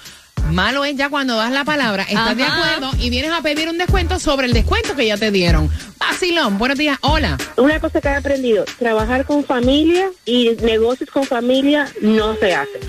Malo 0.52 0.84
es 0.86 0.96
ya 0.96 1.10
cuando 1.10 1.36
das 1.38 1.52
la 1.52 1.64
palabra, 1.64 2.04
estás 2.04 2.36
de 2.36 2.44
acuerdo 2.44 2.92
y 3.00 3.10
vienes 3.10 3.32
a 3.32 3.42
pedir 3.42 3.70
un 3.70 3.78
descuento 3.78 4.20
sobre 4.20 4.48
el 4.48 4.54
descuento 4.54 4.96
que 4.96 5.08
ya 5.08 5.18
te 5.18 5.32
dieron. 5.32 5.70
Vacilón, 5.98 6.58
buenos 6.58 6.78
días, 6.78 6.98
hola. 7.02 7.38
Una 7.58 7.80
cosa 7.80 8.02
que 8.02 8.08
he 8.10 8.16
aprendido, 8.16 8.66
trabajar 8.80 9.26
con 9.26 9.46
familia 9.46 10.10
y 10.26 10.50
negocios 10.62 11.10
con 11.10 11.24
familia 11.26 11.88
no 12.02 12.36
se 12.36 12.54
hace. 12.54 12.80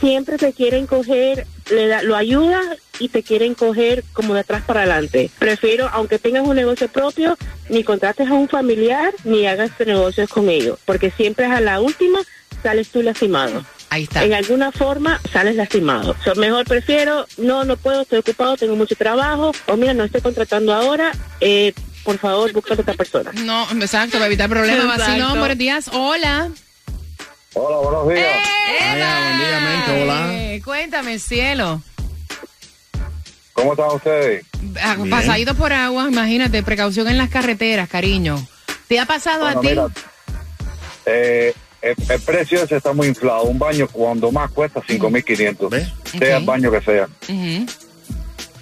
Siempre 0.00 0.38
se 0.38 0.52
quieren 0.52 0.86
coger, 0.86 1.46
le 1.70 1.86
da- 1.88 2.02
lo 2.02 2.16
ayuda 2.16 2.60
y 2.98 3.08
te 3.08 3.22
quieren 3.22 3.54
coger 3.54 4.04
como 4.12 4.34
de 4.34 4.40
atrás 4.40 4.62
para 4.66 4.80
adelante. 4.82 5.30
Prefiero, 5.38 5.88
aunque 5.92 6.18
tengas 6.18 6.46
un 6.46 6.56
negocio 6.56 6.88
propio, 6.88 7.36
ni 7.68 7.84
contrates 7.84 8.28
a 8.28 8.34
un 8.34 8.48
familiar 8.48 9.12
ni 9.24 9.46
hagas 9.46 9.70
negocios 9.84 10.28
con 10.30 10.48
ellos, 10.48 10.78
porque 10.84 11.10
siempre 11.10 11.46
a 11.46 11.60
la 11.60 11.80
última 11.80 12.20
sales 12.62 12.88
tú 12.88 13.02
lastimado. 13.02 13.64
Ahí 13.92 14.04
está. 14.04 14.24
En 14.24 14.32
alguna 14.32 14.72
forma 14.72 15.20
sales 15.30 15.54
lastimado. 15.54 16.16
Mejor 16.36 16.64
prefiero, 16.64 17.26
no, 17.36 17.62
no 17.66 17.76
puedo, 17.76 18.00
estoy 18.00 18.20
ocupado, 18.20 18.56
tengo 18.56 18.74
mucho 18.74 18.96
trabajo, 18.96 19.52
o 19.66 19.76
mira, 19.76 19.92
no 19.92 20.02
estoy 20.04 20.22
contratando 20.22 20.72
ahora, 20.72 21.12
eh, 21.40 21.74
por 22.02 22.16
favor, 22.16 22.50
búscate 22.54 22.80
a 22.80 22.84
otra 22.84 22.94
persona. 22.94 23.32
No, 23.44 23.70
exacto, 23.72 24.12
para 24.14 24.28
evitar 24.28 24.48
problemas. 24.48 24.82
Exacto. 24.86 25.04
Vacilón, 25.04 25.38
buenos 25.40 25.58
días, 25.58 25.90
hola. 25.92 26.48
Hola, 27.52 27.76
buenos 27.76 28.08
días. 28.08 28.36
Ay, 28.80 29.02
buen 29.26 29.38
día, 29.38 29.60
men, 29.60 29.82
qué 29.84 30.00
bola. 30.00 30.34
Eh, 30.36 30.62
Cuéntame, 30.64 31.18
cielo. 31.18 31.82
¿Cómo 33.52 33.72
están 33.72 33.88
ustedes? 33.90 34.46
Ah, 34.80 34.94
Bien. 34.96 35.10
Pasadito 35.10 35.54
por 35.54 35.74
agua, 35.74 36.08
imagínate, 36.10 36.62
precaución 36.62 37.08
en 37.08 37.18
las 37.18 37.28
carreteras, 37.28 37.90
cariño. 37.90 38.42
¿Te 38.88 38.98
ha 38.98 39.04
pasado 39.04 39.46
a 39.46 39.60
ti? 39.60 39.68
eh, 41.04 41.52
el, 41.82 41.94
el 42.08 42.20
precio 42.20 42.62
ese 42.62 42.76
está 42.76 42.92
muy 42.92 43.08
inflado. 43.08 43.44
Un 43.44 43.58
baño 43.58 43.86
cuando 43.90 44.30
más 44.32 44.50
cuesta 44.50 44.80
5.500, 44.80 45.68
¿Ves? 45.70 45.88
sea 46.18 46.36
Ok. 46.36 46.40
el 46.40 46.44
baño 46.46 46.70
que 46.70 46.80
sea. 46.80 47.08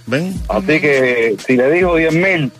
Ven. 0.06 0.34
Así 0.48 0.80
que 0.80 1.36
si 1.46 1.56
le 1.56 1.70
digo 1.70 1.98
10.000 1.98 2.50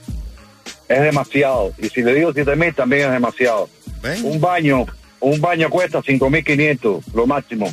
es 0.89 1.01
demasiado. 1.03 1.73
Y 1.79 1.89
si 1.89 2.03
le 2.03 2.15
digo 2.15 2.33
7.000 2.33 2.75
también 2.75 3.07
es 3.07 3.13
demasiado. 3.13 3.69
Ven. 4.03 4.25
Un 4.25 4.41
baño, 4.41 4.87
un 5.21 5.41
baño 5.41 5.69
cuesta 5.71 6.01
5.500, 6.01 7.03
lo 7.15 7.27
máximo. 7.27 7.73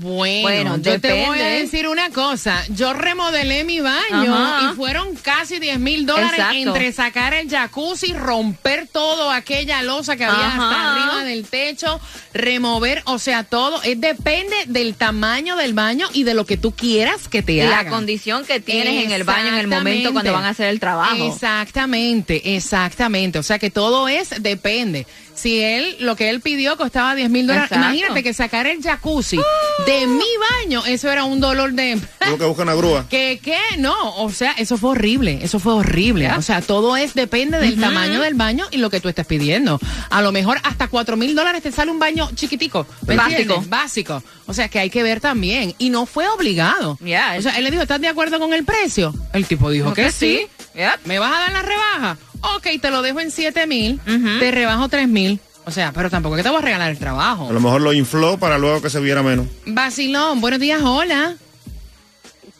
Bueno, 0.00 0.42
Bueno, 0.42 0.76
yo 0.78 1.00
te 1.00 1.26
voy 1.26 1.38
a 1.40 1.46
decir 1.46 1.88
una 1.88 2.10
cosa. 2.10 2.64
Yo 2.68 2.92
remodelé 2.92 3.64
mi 3.64 3.80
baño 3.80 4.34
Ajá. 4.34 4.70
y 4.72 4.76
fueron 4.76 5.14
casi 5.16 5.58
10 5.58 5.78
mil 5.80 6.06
dólares 6.06 6.40
entre 6.52 6.92
sacar 6.92 7.34
el 7.34 7.48
jacuzzi, 7.50 8.12
romper 8.12 8.86
todo 8.86 9.30
aquella 9.30 9.82
losa 9.82 10.16
que 10.16 10.24
había 10.24 10.46
Ajá. 10.48 10.70
hasta 10.70 10.92
arriba 10.92 11.24
del 11.24 11.44
techo, 11.46 12.00
remover, 12.32 13.02
o 13.06 13.18
sea, 13.18 13.44
todo. 13.44 13.82
Es 13.82 14.00
depende 14.00 14.54
del 14.66 14.94
tamaño 14.94 15.56
del 15.56 15.74
baño 15.74 16.08
y 16.12 16.22
de 16.24 16.34
lo 16.34 16.46
que 16.46 16.56
tú 16.56 16.72
quieras 16.72 17.28
que 17.28 17.42
te 17.42 17.54
Y 17.54 17.60
hagan. 17.60 17.84
la 17.86 17.90
condición 17.90 18.44
que 18.44 18.60
tienes 18.60 19.04
en 19.04 19.12
el 19.12 19.24
baño 19.24 19.48
en 19.48 19.54
el 19.54 19.66
momento 19.66 20.12
cuando 20.12 20.32
van 20.32 20.44
a 20.44 20.50
hacer 20.50 20.68
el 20.68 20.80
trabajo. 20.80 21.16
Exactamente, 21.32 22.54
exactamente. 22.56 23.38
O 23.38 23.42
sea 23.42 23.58
que 23.58 23.70
todo 23.70 24.08
es 24.08 24.30
depende. 24.42 25.06
Si 25.34 25.60
él, 25.60 25.96
lo 26.00 26.16
que 26.16 26.30
él 26.30 26.40
pidió 26.40 26.76
costaba 26.76 27.14
10 27.14 27.30
mil 27.30 27.46
dólares, 27.46 27.70
imagínate 27.72 28.24
que 28.24 28.34
sacar 28.34 28.66
el 28.66 28.82
jacuzzi 28.82 29.38
de 29.86 30.06
mi 30.06 30.24
baño, 30.64 30.84
eso 30.86 31.10
era 31.10 31.24
un 31.24 31.40
dolor 31.40 31.72
de... 31.72 32.00
Tuvo 32.24 32.38
que 32.38 32.44
buscar 32.44 32.66
una 32.66 32.74
grúa. 32.74 33.06
¿Qué, 33.08 33.40
qué? 33.42 33.58
No, 33.78 34.16
o 34.16 34.30
sea, 34.30 34.52
eso 34.52 34.76
fue 34.76 34.90
horrible, 34.90 35.38
eso 35.42 35.58
fue 35.58 35.74
horrible. 35.74 36.30
O 36.32 36.42
sea, 36.42 36.60
todo 36.60 36.96
es, 36.96 37.14
depende 37.14 37.58
del 37.58 37.80
tamaño 37.80 38.20
del 38.20 38.34
baño 38.34 38.66
y 38.70 38.78
lo 38.78 38.90
que 38.90 39.00
tú 39.00 39.08
estés 39.08 39.26
pidiendo. 39.26 39.78
A 40.10 40.20
lo 40.20 40.32
mejor 40.32 40.58
hasta 40.62 40.88
cuatro 40.88 41.16
mil 41.16 41.34
dólares 41.34 41.62
te 41.62 41.72
sale 41.72 41.90
un 41.90 41.98
baño 41.98 42.28
chiquitico. 42.34 42.86
¿me 43.06 43.16
Básico. 43.16 43.64
Básico. 43.68 44.22
O 44.46 44.54
sea, 44.54 44.68
que 44.68 44.78
hay 44.78 44.90
que 44.90 45.02
ver 45.02 45.20
también. 45.20 45.74
Y 45.78 45.90
no 45.90 46.06
fue 46.06 46.28
obligado. 46.28 46.98
Yeah. 47.04 47.36
O 47.38 47.42
sea, 47.42 47.56
él 47.56 47.64
le 47.64 47.70
dijo, 47.70 47.82
¿estás 47.82 48.00
de 48.00 48.08
acuerdo 48.08 48.38
con 48.38 48.52
el 48.52 48.64
precio? 48.64 49.14
El 49.32 49.46
tipo 49.46 49.70
dijo 49.70 49.94
que, 49.94 50.04
que 50.04 50.12
sí. 50.12 50.40
sí. 50.40 50.66
Yep. 50.74 51.06
¿Me 51.06 51.18
vas 51.18 51.32
a 51.32 51.38
dar 51.40 51.52
la 51.52 51.62
rebaja? 51.62 52.18
Ok, 52.40 52.68
te 52.80 52.90
lo 52.90 53.02
dejo 53.02 53.18
en 53.20 53.30
siete 53.32 53.66
mil, 53.66 54.00
te 54.38 54.50
rebajo 54.52 54.88
tres 54.88 55.08
mil. 55.08 55.40
O 55.68 55.70
sea, 55.70 55.92
pero 55.92 56.08
tampoco 56.08 56.34
que 56.34 56.42
te 56.42 56.48
voy 56.48 56.56
a 56.60 56.62
regalar 56.62 56.90
el 56.90 56.98
trabajo. 56.98 57.46
A 57.50 57.52
lo 57.52 57.60
mejor 57.60 57.82
lo 57.82 57.92
infló 57.92 58.38
para 58.38 58.56
luego 58.56 58.80
que 58.80 58.88
se 58.88 59.00
viera 59.00 59.22
menos. 59.22 59.46
Vacilón, 59.66 60.40
buenos 60.40 60.60
días, 60.60 60.80
hola. 60.82 61.36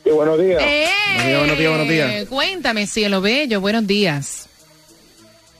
Sí, 0.04 0.10
buenos 0.10 0.38
días. 0.38 0.62
¡Eh! 0.62 0.86
Buenos 1.14 1.26
días, 1.26 1.38
buenos 1.38 1.58
días, 1.58 1.70
buenos 1.70 1.88
días. 1.88 2.28
Cuéntame, 2.28 2.86
cielo 2.86 3.22
bello, 3.22 3.62
buenos 3.62 3.86
días. 3.86 4.46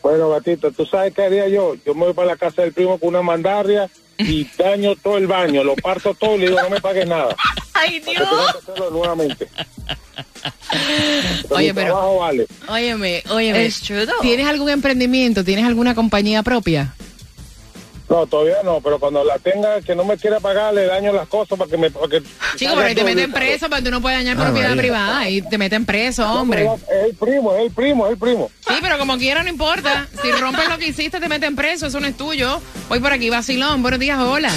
Bueno, 0.03 0.29
gatito, 0.29 0.71
¿tú 0.73 0.85
sabes 0.85 1.15
qué 1.15 1.23
haría 1.23 1.49
yo? 1.49 1.75
Yo 1.87 1.95
me 1.95 2.05
voy 2.05 2.13
para 2.13 2.29
la 2.29 2.37
casa 2.37 2.61
del 2.61 2.75
primo 2.75 2.99
con 2.99 3.09
una 3.09 3.23
mandaria 3.23 3.89
y 4.19 4.45
daño 4.59 4.95
todo 4.97 5.17
el 5.17 5.27
baño, 5.27 5.65
lo 5.65 5.75
parto 5.75 6.13
todo 6.13 6.35
y 6.35 6.41
le 6.41 6.49
digo, 6.49 6.61
no 6.61 6.69
me 6.69 6.83
pagues 6.83 7.07
nada. 7.09 7.35
Ay, 7.73 8.03
que 8.03 8.11
hacerlo 8.15 8.91
nuevamente. 8.91 9.49
Oye, 11.49 11.69
mi 11.69 11.73
pero- 11.73 11.87
trabajo 11.95 12.19
vale. 12.19 12.47
Óyeme, 12.69 13.23
óyeme. 13.31 13.71
True, 13.71 14.05
though. 14.05 14.21
¿Tienes 14.21 14.47
algún 14.47 14.69
emprendimiento? 14.69 15.43
¿Tienes 15.45 15.65
alguna 15.65 15.95
compañía 15.95 16.43
propia? 16.43 16.95
No, 18.09 18.27
todavía 18.27 18.57
no, 18.65 18.81
pero 18.81 18.99
cuando 18.99 19.23
la 19.23 19.39
tenga, 19.39 19.83
que 19.83 19.95
no 19.95 20.03
me 20.05 20.17
quiera 20.17 20.41
pagar, 20.41 20.73
le 20.73 20.87
daño 20.87 21.13
las 21.13 21.29
cosas 21.29 21.59
para 21.59 21.71
que 21.71 21.77
me... 21.77 21.91
Para 21.91 22.09
que 22.09 22.23
Chico, 22.57 22.73
pero 22.75 22.87
ahí 22.87 22.95
te 22.95 23.05
meten 23.05 23.31
preso 23.33 23.69
para 23.69 23.83
que 23.83 23.85
tú 23.87 23.91
no 23.91 24.01
puedes 24.01 24.19
dañar 24.19 24.37
Ah, 24.39 24.45
propiedad 24.45 24.77
privada 24.77 25.29
y 25.29 25.43
te 25.43 25.59
meten 25.59 25.85
preso, 25.85 26.27
hombre. 26.33 26.65
Es 26.65 27.07
el 27.07 27.15
primo, 27.15 27.55
es 27.55 27.67
el 27.67 27.71
primo, 27.71 28.07
es 28.07 28.13
el 28.13 28.19
primo. 28.19 28.51
Sí, 28.67 28.75
pero 28.81 28.97
como 28.99 29.19
quiera 29.19 29.43
no 29.43 29.51
importa. 29.51 30.09
Si 30.23 30.33
rompes 30.33 30.69
lo 30.71 30.79
que 30.79 30.89
hiciste, 30.89 31.21
te 31.21 31.29
meten 31.29 31.55
preso, 31.55 31.87
eso 31.87 32.01
no 32.01 32.07
es 32.07 32.17
tuyo. 32.17 32.61
Voy 32.89 33.01
por 33.01 33.13
aquí, 33.13 33.29
vacilón. 33.29 33.83
Buenos 33.83 34.01
días, 34.01 34.19
hola. 34.21 34.53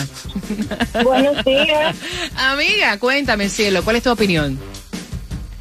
Buenos 1.04 1.44
días. 1.44 1.96
Amiga, 2.38 2.98
cuéntame, 3.00 3.50
cielo, 3.50 3.84
¿cuál 3.84 3.98
es 3.98 4.04
tu 4.04 4.12
opinión? 4.12 4.58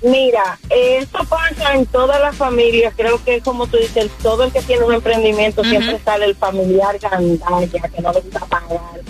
Mira, 0.02 0.58
esto 0.70 1.18
pasa 1.28 1.74
en 1.74 1.84
todas 1.86 2.20
las 2.20 2.34
familias. 2.34 2.94
Creo 2.96 3.22
que, 3.22 3.40
como 3.40 3.66
tú 3.66 3.76
dices, 3.76 4.10
todo 4.22 4.44
el 4.44 4.52
que 4.52 4.62
tiene 4.62 4.84
un 4.84 4.94
emprendimiento 4.94 5.62
siempre 5.62 5.98
sale 6.04 6.24
el 6.24 6.34
familiar 6.34 6.98
gandalla, 6.98 7.88
que 7.88 8.02
no 8.02 8.12
le 8.12 8.20
gusta 8.20 8.46
pagar, 8.46 9.00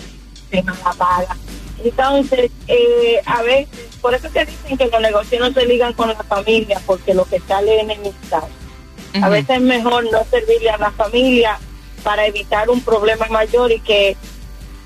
que 0.49 0.61
no 0.63 0.73
la 0.83 0.91
paga. 0.91 1.37
Entonces, 1.83 2.51
eh, 2.67 3.21
a 3.25 3.41
veces, 3.41 3.69
por 4.01 4.13
eso 4.13 4.31
que 4.31 4.45
dicen 4.45 4.77
que 4.77 4.87
los 4.87 5.01
negocios 5.01 5.41
no 5.41 5.53
se 5.53 5.65
ligan 5.65 5.93
con 5.93 6.09
la 6.09 6.23
familia, 6.23 6.81
porque 6.85 7.13
lo 7.13 7.25
que 7.25 7.39
sale 7.39 7.77
es 7.77 7.83
enemistad. 7.83 8.43
A 9.21 9.29
veces 9.29 9.57
es 9.57 9.61
mejor 9.61 10.05
no 10.11 10.23
servirle 10.29 10.69
a 10.69 10.77
la 10.77 10.91
familia 10.91 11.59
para 12.03 12.25
evitar 12.25 12.69
un 12.69 12.81
problema 12.81 13.27
mayor 13.27 13.71
y 13.71 13.79
que 13.79 14.17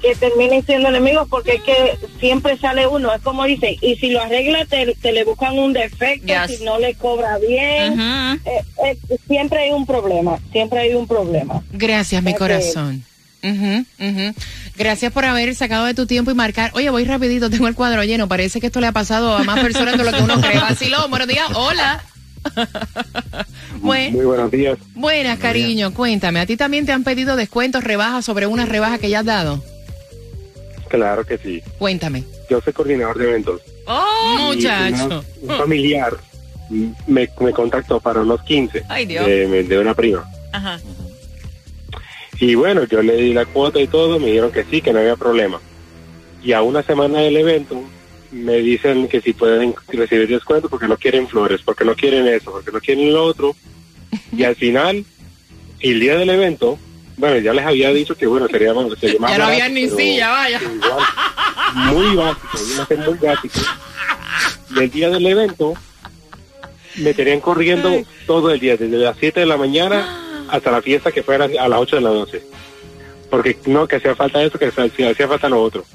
que 0.08 0.16
terminen 0.16 0.66
siendo 0.66 0.90
enemigos 0.90 1.28
porque 1.30 1.54
es 1.56 1.64
que 1.64 1.98
siempre 2.20 2.58
sale 2.58 2.86
uno, 2.88 3.14
es 3.14 3.22
como 3.22 3.44
dice, 3.46 3.78
y 3.82 3.96
si 3.96 4.10
lo 4.12 4.22
arregla 4.22 4.66
te, 4.66 4.94
te 5.02 5.12
le 5.12 5.24
buscan 5.24 5.58
un 5.58 5.74
defecto, 5.74 6.28
Yes. 6.28 6.58
si 6.58 6.64
no 6.64 6.78
le 6.80 6.94
cobra 6.96 7.38
bien, 7.40 8.00
eh, 8.46 8.64
eh, 8.86 8.98
siempre 9.28 9.64
hay 9.64 9.72
un 9.72 9.86
problema, 9.86 10.38
siempre 10.52 10.80
hay 10.80 10.94
un 10.94 11.08
problema. 11.08 11.64
Gracias, 11.72 12.22
mi 12.24 12.34
corazón. 12.34 13.04
Ujú, 13.44 13.86
ujú. 14.00 14.34
Gracias 14.76 15.12
por 15.12 15.24
haber 15.26 15.54
sacado 15.56 15.86
de 15.86 15.94
tu 15.94 16.06
tiempo 16.08 16.32
y 16.32 16.34
marcar. 16.34 16.72
Oye, 16.74 16.90
voy 16.90 17.04
rapidito, 17.06 17.50
tengo 17.50 17.68
el 17.68 17.76
cuadro 17.76 18.04
lleno. 18.04 18.28
Parece 18.28 18.60
que 18.60 18.68
esto 18.68 18.82
le 18.82 18.88
ha 18.88 18.92
pasado 18.92 19.36
a 19.38 19.44
más 19.44 19.60
personas 19.60 19.98
de 19.98 20.04
lo 20.04 20.12
que 20.12 20.22
uno 20.24 20.42
cree. 20.42 20.60
Vacilón, 20.60 21.10
buenos 21.12 21.28
días. 21.28 21.48
Hola. 21.54 22.04
Muy 23.82 24.10
buenos 24.12 24.52
días. 24.52 24.78
buenas, 24.96 25.38
cariño. 25.40 25.94
Cuéntame, 25.94 26.40
¿a 26.40 26.46
ti 26.46 26.58
también 26.58 26.86
te 26.86 26.92
han 26.92 27.04
pedido 27.04 27.36
descuentos, 27.36 27.84
rebajas 27.84 28.26
sobre 28.26 28.48
una 28.48 28.66
rebaja 28.66 28.98
que 28.98 29.10
ya 29.10 29.20
has 29.20 29.26
dado? 29.26 29.64
Claro 30.90 31.26
que 31.26 31.38
sí. 31.38 31.62
Cuéntame. 31.78 32.24
Yo 32.50 32.62
soy 32.62 32.74
coordinador 32.74 33.18
de 33.18 33.30
eventos. 33.30 33.62
Oh, 33.88 34.38
muchacho. 34.54 35.06
una- 35.06 35.24
un 35.42 35.58
familiar 35.60 36.18
me, 37.08 37.30
me 37.40 37.52
contactó 37.52 38.00
para 38.00 38.22
unos 38.22 38.42
15 38.44 38.84
Ay, 38.90 39.06
Dios. 39.06 39.26
de, 39.26 39.64
de 39.64 39.80
una 39.80 39.94
prima. 39.94 40.26
Ajá. 40.52 40.80
Y 42.40 42.56
bueno, 42.56 42.84
yo 42.86 43.02
le 43.02 43.16
di 43.16 43.34
la 43.34 43.46
cuota 43.46 43.80
y 43.80 43.88
todo, 43.88 44.20
me 44.20 44.28
dijeron 44.28 44.52
que 44.52 44.64
sí, 44.66 44.82
que 44.82 44.92
no 44.92 45.00
había 45.00 45.16
problema. 45.16 45.60
Y 46.44 46.52
a 46.54 46.62
una 46.62 46.84
semana 46.84 47.20
del 47.20 47.38
evento 47.38 47.82
me 48.32 48.58
dicen 48.58 49.08
que 49.08 49.22
si 49.22 49.34
pueden 49.34 49.74
recibir 49.88 50.28
descuento 50.28 50.68
porque 50.70 50.88
no 50.88 50.98
quieren 50.98 51.28
flores, 51.28 51.62
porque 51.64 51.86
no 51.86 51.96
quieren 51.96 52.28
eso, 52.28 52.52
porque 52.52 52.72
no 52.72 52.80
quieren 52.80 53.14
lo 53.14 53.24
otro. 53.24 53.56
Y 54.36 54.44
al 54.44 54.56
final, 54.56 55.06
el 55.80 56.00
día 56.00 56.16
del 56.18 56.30
evento, 56.30 56.78
bueno, 57.18 57.38
ya 57.40 57.54
les 57.54 57.66
había 57.66 57.90
dicho 57.92 58.16
que 58.16 58.28
bueno, 58.28 58.48
sería, 58.48 58.74
sería 59.00 59.20
más 59.20 59.32
Ya 59.32 59.38
no 59.38 59.44
barato, 59.46 59.52
había 59.52 59.70
ni 59.70 59.90
silla, 59.90 60.30
vaya. 60.30 60.60
igual, 60.62 61.04
muy 61.94 62.16
básico, 62.16 62.58
muy 62.98 63.18
básico. 63.18 63.60
Y 64.76 64.80
el 64.80 64.92
día 64.92 65.10
del 65.10 65.26
evento 65.26 65.74
me 66.98 67.14
tenían 67.14 67.40
corriendo 67.40 67.92
todo 68.26 68.52
el 68.52 68.60
día, 68.60 68.78
desde 68.78 68.98
las 68.98 69.18
7 69.20 69.40
de 69.42 69.46
la 69.46 69.58
mañana 69.58 70.22
hasta 70.50 70.72
la 70.72 70.82
fiesta 70.82 71.12
que 71.12 71.24
fuera 71.24 71.46
a 71.46 71.68
las 71.68 71.80
8 71.80 71.96
de 71.98 72.02
la 72.02 72.10
noche. 72.12 72.42
Porque 73.30 73.58
no, 73.66 73.88
que 73.88 73.98
hacía 73.98 74.16
falta 74.16 74.42
eso, 74.44 74.58
que 74.60 74.68
hacía 74.68 75.28
falta 75.28 75.50
lo 75.50 75.62
otro. 75.62 75.86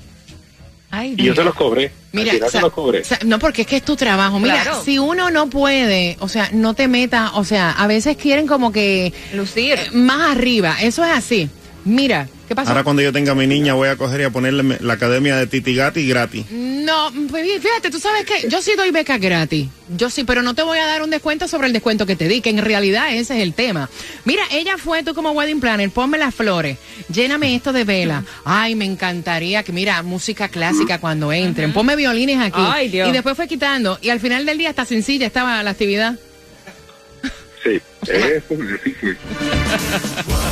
Ay, 1.01 1.15
Y 1.17 1.25
yo 1.25 1.35
se 1.35 1.45
los 1.45 1.55
cobré. 1.55 1.91
Mira, 2.13 2.33
al 2.33 2.37
final 2.37 2.49
o 2.49 2.51
sea, 2.51 2.61
se 2.61 2.65
los 2.67 2.73
cobré. 2.75 3.01
o 3.01 3.05
sea, 3.05 3.19
no, 3.25 3.39
porque 3.39 3.63
es 3.63 3.69
que 3.69 3.77
es 3.77 3.85
tu 3.85 3.97
trabajo. 3.97 4.39
Mira, 4.39 4.63
Claro. 4.63 4.83
si 4.85 4.99
uno 4.99 5.31
no 5.31 5.49
puede, 5.49 6.17
o 6.21 6.29
sea, 6.29 6.51
no 6.53 6.75
te 6.75 6.89
meta, 6.89 7.33
o 7.35 7.45
sea, 7.45 7.71
a 7.71 7.87
veces 7.87 8.17
quieren 8.17 8.47
como 8.47 8.71
que 8.73 9.13
Lucir. 9.35 9.75
eh, 9.79 9.89
más 9.93 10.31
arriba. 10.37 10.77
Eso 10.83 11.05
es 11.05 11.11
así. 11.11 11.49
Mira, 11.85 12.29
¿qué 12.47 12.55
pasó? 12.55 12.71
Ahora 12.71 12.85
cuando 12.85 13.01
yo 13.03 13.12
tenga 13.12 13.33
a 13.33 13.35
mi 13.35 13.47
niña 13.47 13.75
voy 13.75 13.88
a 13.88 13.97
coger 13.97 14.21
y 14.21 14.25
a 14.25 14.31
ponerle 14.31 14.79
la 14.81 14.93
academia 14.93 15.37
de 15.37 15.47
Titi 15.47 15.75
Gatti 15.75 16.07
gratis. 16.07 16.45
No, 16.51 17.11
pues, 17.31 17.47
fíjate, 17.61 17.90
tú 17.90 17.99
sabes 17.99 18.25
que 18.25 18.49
yo 18.49 18.61
sí 18.61 18.73
doy 18.77 18.90
becas 18.90 19.21
gratis. 19.21 19.69
Yo 19.97 20.11
sí, 20.11 20.25
pero 20.25 20.43
no 20.43 20.55
te 20.55 20.62
voy 20.62 20.79
a 20.79 20.87
dar 20.87 21.03
un 21.03 21.11
descuento 21.11 21.49
sobre 21.49 21.66
el 21.66 21.73
descuento 21.73 22.07
que 22.07 22.16
te 22.16 22.29
di, 22.29 22.40
que 22.40 22.51
en 22.51 22.59
realidad 22.59 23.12
ese 23.14 23.37
es 23.37 23.43
el 23.43 23.55
tema. 23.55 23.88
Mira, 24.25 24.43
ella 24.53 24.77
fue 24.77 25.03
tú 25.03 25.14
como 25.14 25.31
wedding 25.33 25.61
planner, 25.61 25.90
ponme 25.90 26.19
las 26.19 26.35
flores, 26.35 26.77
lléname 27.12 27.55
esto 27.55 27.73
de 27.73 27.85
vela. 27.85 28.25
Ay, 28.45 28.75
me 28.75 28.85
encantaría 28.85 29.62
que, 29.62 29.73
mira, 29.73 30.03
música 30.03 30.49
clásica 30.49 30.99
cuando 30.99 31.33
entren, 31.33 31.73
ponme 31.73 31.97
violines 31.97 32.40
aquí. 32.40 32.61
Ay, 32.61 32.88
Dios. 32.88 33.09
Y 33.09 33.12
después 33.12 33.37
fue 33.37 33.49
quitando, 33.49 33.99
y 34.03 34.11
al 34.11 34.21
final 34.21 34.45
del 34.45 34.59
día 34.59 34.71
hasta 34.71 34.85
sencilla 34.85 35.27
estaba 35.27 35.62
la 35.62 35.71
actividad. 35.71 36.19
Sí, 37.64 37.81
eso, 38.07 38.57
sí, 38.85 38.95